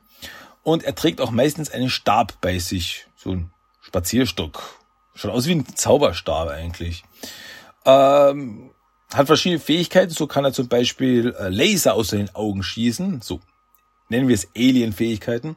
[0.63, 3.51] und er trägt auch meistens einen Stab bei sich, so ein
[3.81, 4.80] Spazierstock.
[5.13, 7.03] Schaut aus wie ein Zauberstab eigentlich.
[7.85, 8.71] Ähm,
[9.13, 13.41] hat verschiedene Fähigkeiten, so kann er zum Beispiel äh, Laser aus seinen Augen schießen, so
[14.09, 15.55] nennen wir es Alien-Fähigkeiten.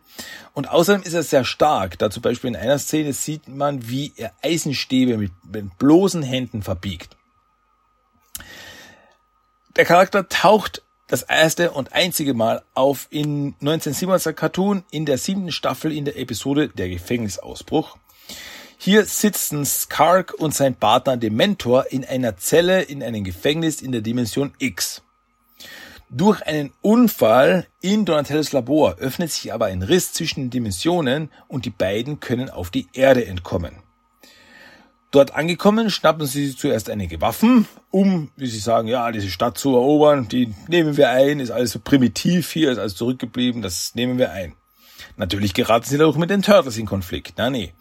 [0.54, 4.12] Und außerdem ist er sehr stark, da zum Beispiel in einer Szene sieht man, wie
[4.16, 7.16] er Eisenstäbe mit, mit bloßen Händen verbiegt.
[9.76, 15.52] Der Charakter taucht das erste und einzige Mal auf in 1997er Cartoon in der siebten
[15.52, 17.96] Staffel in der Episode Der Gefängnisausbruch.
[18.84, 24.02] Hier sitzen Skark und sein Partner Dementor in einer Zelle in einem Gefängnis in der
[24.02, 25.00] Dimension X.
[26.10, 31.64] Durch einen Unfall in Donatellos Labor öffnet sich aber ein Riss zwischen den Dimensionen und
[31.64, 33.76] die beiden können auf die Erde entkommen.
[35.12, 39.70] Dort angekommen, schnappen sie zuerst einige Waffen, um, wie sie sagen, ja, diese Stadt zu
[39.70, 44.18] erobern, die nehmen wir ein, ist alles so primitiv hier, ist alles zurückgeblieben, das nehmen
[44.18, 44.52] wir ein.
[45.16, 47.32] Natürlich geraten sie dadurch mit den Turtles in Konflikt.
[47.38, 47.72] Na nee.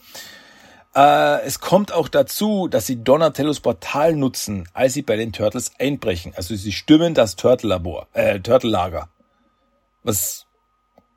[0.95, 5.71] Äh, es kommt auch dazu, dass sie Donatellos Portal nutzen, als sie bei den Turtles
[5.79, 6.33] einbrechen.
[6.35, 9.09] Also sie stürmen das Turtle-Labor, äh, Turtle-Lager.
[10.03, 10.45] Was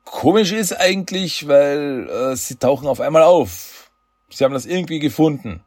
[0.03, 3.91] komisch ist eigentlich, weil äh, sie tauchen auf einmal auf.
[4.29, 5.63] Sie haben das irgendwie gefunden.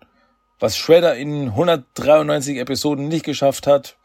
[0.59, 3.97] Was Shredder in 193 Episoden nicht geschafft hat,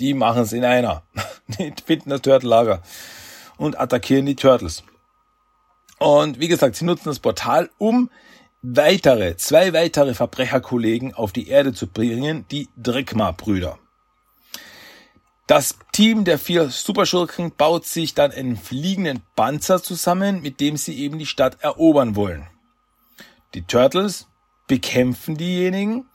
[0.00, 1.02] die machen es in einer.
[1.46, 2.82] die finden das Turtle-Lager
[3.56, 4.82] und attackieren die Turtles.
[5.98, 8.10] Und wie gesagt, sie nutzen das Portal, um
[8.62, 13.78] weitere, zwei weitere Verbrecherkollegen auf die Erde zu bringen, die Drekma-Brüder.
[15.48, 20.96] Das Team der vier Superschurken baut sich dann einen fliegenden Panzer zusammen, mit dem sie
[20.98, 22.46] eben die Stadt erobern wollen.
[23.54, 24.28] Die Turtles
[24.68, 26.06] bekämpfen diejenigen,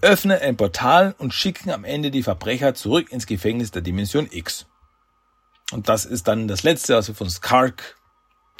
[0.00, 4.66] öffnen ein Portal und schicken am Ende die Verbrecher zurück ins Gefängnis der Dimension X.
[5.72, 7.96] Und das ist dann das letzte, was wir von Skark,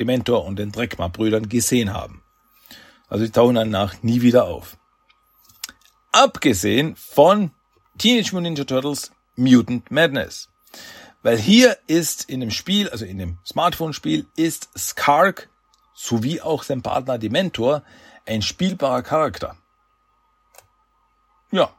[0.01, 2.23] Dementor und den Drekma-Brüdern gesehen haben.
[3.09, 4.77] Also die tauchen danach nie wieder auf.
[6.13, 7.53] Abgesehen von
[7.99, 10.49] Teenage Mutant Ninja Turtles Mutant Madness.
[11.23, 15.49] Weil hier ist in dem Spiel, also in dem Smartphone-Spiel, ist Skark
[15.95, 17.83] sowie auch sein Partner Dementor
[18.25, 19.57] ein spielbarer Charakter.
[21.51, 21.71] Ja.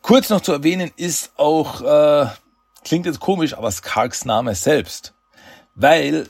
[0.00, 2.28] Kurz noch zu erwähnen ist auch, äh,
[2.84, 5.12] klingt jetzt komisch, aber Skarks Name selbst.
[5.74, 6.28] Weil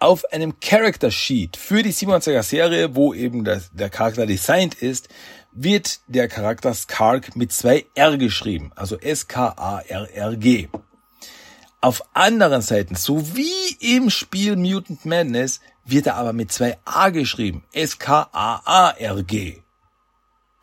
[0.00, 5.08] auf einem Character Sheet für die 27er Serie, wo eben der, der Charakter designt ist,
[5.52, 10.68] wird der Charakter Skark mit zwei R geschrieben, also S-K-A-R-R-G.
[11.82, 17.10] Auf anderen Seiten, so wie im Spiel Mutant Madness, wird er aber mit zwei A
[17.10, 17.64] geschrieben.
[17.72, 19.62] S-K-A-A-R-G.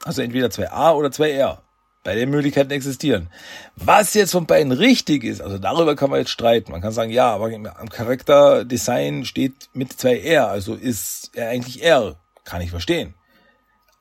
[0.03, 1.61] Also entweder zwei A oder zwei R.
[2.07, 3.29] Beide Möglichkeiten existieren.
[3.75, 6.71] Was jetzt von beiden richtig ist, also darüber kann man jetzt streiten.
[6.71, 11.83] Man kann sagen, ja, aber am Charakterdesign steht mit zwei R, also ist er eigentlich
[11.83, 12.15] R.
[12.45, 13.13] Kann ich verstehen.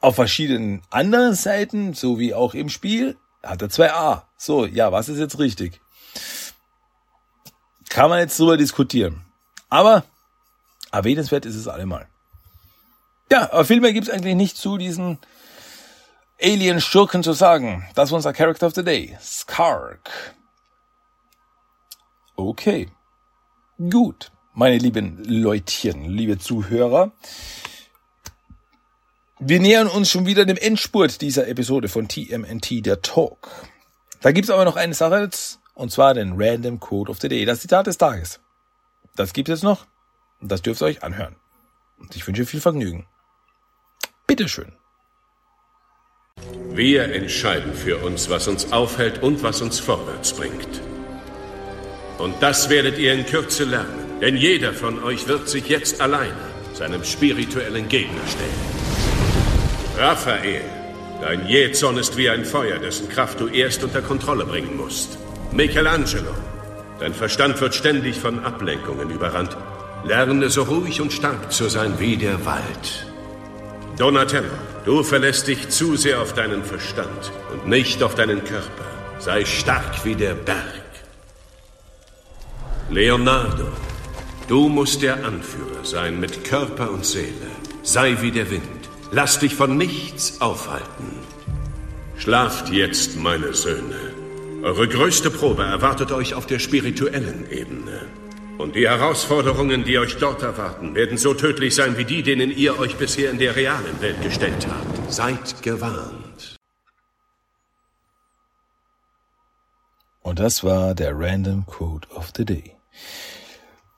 [0.00, 4.28] Auf verschiedenen anderen Seiten, so wie auch im Spiel, hat er zwei A.
[4.36, 5.80] So, ja, was ist jetzt richtig?
[7.88, 9.24] Kann man jetzt drüber diskutieren.
[9.68, 10.04] Aber
[10.92, 12.06] erwähnenswert ist es allemal.
[13.32, 15.18] Ja, aber viel mehr gibt's eigentlich nicht zu diesen
[16.40, 17.88] Alien-Schurken zu sagen.
[17.94, 19.16] Das war unser Character of the Day.
[19.20, 20.34] Skark.
[22.36, 22.88] Okay.
[23.78, 24.30] Gut.
[24.52, 27.12] Meine lieben Leutchen, liebe Zuhörer.
[29.38, 33.50] Wir nähern uns schon wieder dem Endspurt dieser Episode von TMNT, der Talk.
[34.22, 37.44] Da gibt's aber noch eine Sache jetzt, und zwar den Random Code of the Day,
[37.44, 38.40] das Zitat des Tages.
[39.14, 39.86] Das gibt es noch
[40.40, 41.36] und das dürft ihr euch anhören.
[41.98, 43.06] Und ich wünsche viel Vergnügen.
[44.26, 44.72] Bitteschön.
[46.76, 50.82] Wir entscheiden für uns, was uns aufhält und was uns vorwärts bringt.
[52.18, 56.34] Und das werdet ihr in Kürze lernen, denn jeder von euch wird sich jetzt alleine
[56.74, 59.96] seinem spirituellen Gegner stellen.
[59.96, 60.60] Raphael,
[61.22, 65.16] dein Jezorn ist wie ein Feuer, dessen Kraft du erst unter Kontrolle bringen musst.
[65.52, 66.34] Michelangelo,
[67.00, 69.56] dein Verstand wird ständig von Ablenkungen überrannt.
[70.04, 73.06] Lerne so ruhig und stark zu sein wie der Wald.
[73.96, 74.52] Donatello,
[74.86, 78.86] du verlässt dich zu sehr auf deinen Verstand und nicht auf deinen Körper.
[79.18, 80.86] Sei stark wie der Berg.
[82.88, 83.66] Leonardo,
[84.48, 87.50] du musst der Anführer sein mit Körper und Seele.
[87.82, 88.62] Sei wie der Wind.
[89.10, 91.18] Lass dich von nichts aufhalten.
[92.16, 94.14] Schlaft jetzt, meine Söhne.
[94.62, 98.06] Eure größte Probe erwartet euch auf der spirituellen Ebene.
[98.58, 102.78] Und die Herausforderungen, die euch dort erwarten, werden so tödlich sein wie die, denen ihr
[102.78, 105.12] euch bisher in der realen Welt gestellt habt.
[105.12, 106.56] Seid gewarnt.
[110.22, 112.76] Und das war der Random Code of the Day.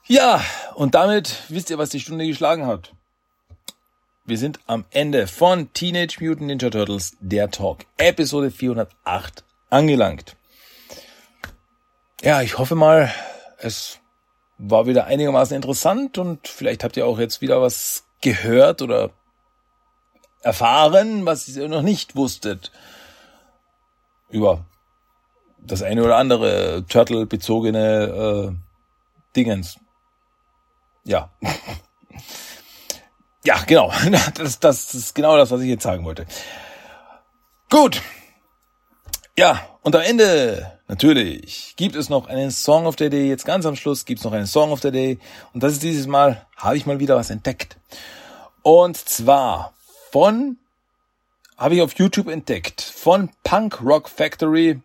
[0.06, 0.42] Ja,
[0.74, 2.92] und damit wisst ihr, was die Stunde geschlagen hat.
[4.24, 10.36] Wir sind am Ende von Teenage Mutant Ninja Turtles, der Talk, Episode 408 angelangt.
[12.22, 13.12] Ja, ich hoffe mal,
[13.58, 13.97] es
[14.58, 19.10] war wieder einigermaßen interessant und vielleicht habt ihr auch jetzt wieder was gehört oder
[20.42, 22.72] erfahren, was ihr noch nicht wusstet
[24.28, 24.64] über
[25.58, 28.56] das eine oder andere Turtle-bezogene äh,
[29.36, 29.78] Dingens.
[31.04, 31.30] Ja.
[33.44, 33.92] ja, genau.
[34.34, 36.26] Das, das ist genau das, was ich jetzt sagen wollte.
[37.70, 38.02] Gut.
[39.36, 43.28] Ja, und am Ende, natürlich, gibt es noch einen Song of the Day.
[43.28, 45.18] Jetzt ganz am Schluss gibt es noch einen Song of the Day.
[45.52, 47.78] Und das ist dieses Mal, habe ich mal wieder was entdeckt.
[48.62, 49.74] Und zwar
[50.10, 50.58] von,
[51.56, 54.80] habe ich auf YouTube entdeckt, von Punk Rock Factory.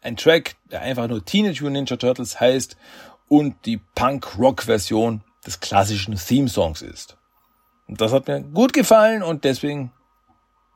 [0.00, 2.76] Ein Track, der einfach nur Teenage Mutant Ninja Turtles heißt
[3.28, 7.16] und die Punk Rock Version des klassischen Theme Songs ist.
[7.86, 9.92] Und das hat mir gut gefallen und deswegen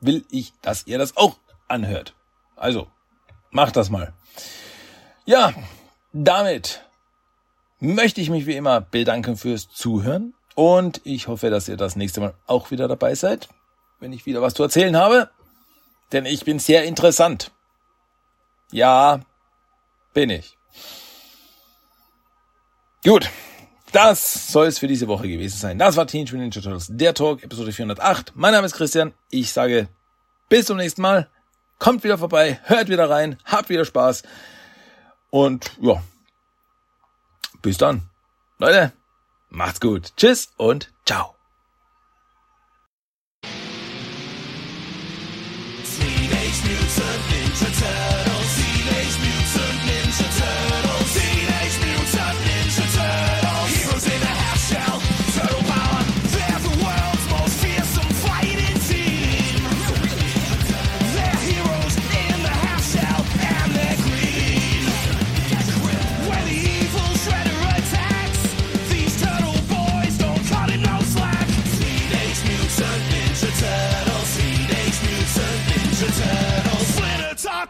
[0.00, 1.36] will ich, dass ihr das auch
[1.68, 2.14] anhört.
[2.56, 2.88] Also,
[3.56, 4.12] Macht das mal.
[5.24, 5.54] Ja,
[6.12, 6.84] damit
[7.80, 12.20] möchte ich mich wie immer bedanken fürs Zuhören und ich hoffe, dass ihr das nächste
[12.20, 13.48] Mal auch wieder dabei seid,
[13.98, 15.30] wenn ich wieder was zu erzählen habe,
[16.12, 17.50] denn ich bin sehr interessant.
[18.72, 19.22] Ja,
[20.12, 20.58] bin ich.
[23.06, 23.30] Gut,
[23.92, 25.78] das soll es für diese Woche gewesen sein.
[25.78, 28.32] Das war Teenage Mutant Ninja Turtles, der Talk, Episode 408.
[28.34, 29.14] Mein Name ist Christian.
[29.30, 29.88] Ich sage
[30.50, 31.30] bis zum nächsten Mal.
[31.78, 34.22] Kommt wieder vorbei, hört wieder rein, habt wieder Spaß.
[35.30, 36.02] Und ja,
[37.62, 38.08] bis dann.
[38.58, 38.92] Leute,
[39.50, 40.12] macht's gut.
[40.16, 41.36] Tschüss und ciao.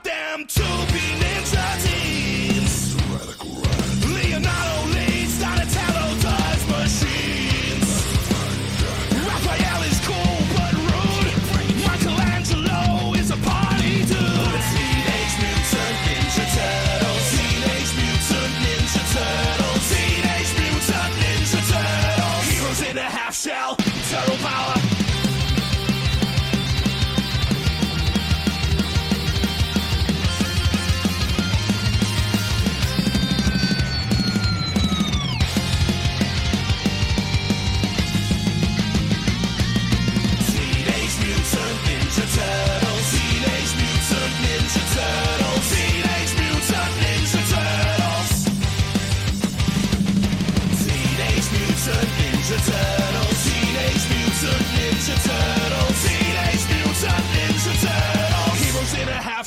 [0.07, 1.86] damn to be ninjas.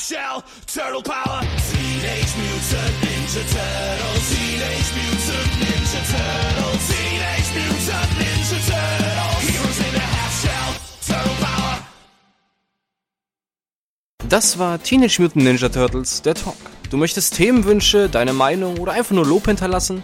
[0.09, 1.41] Turtle power.
[1.69, 4.29] Teenage Mutant Ninja Turtles.
[4.31, 6.87] Teenage Mutant Ninja Turtles.
[6.87, 9.43] Teenage Mutant Ninja Turtles.
[9.47, 10.71] Heroes in a half shell.
[11.05, 11.85] Turtle power.
[14.27, 16.57] Das war Teenage Mutant Ninja Turtles, der Talk.
[16.89, 20.03] Du möchtest Themenwünsche, deine Meinung oder einfach nur Lob hinterlassen?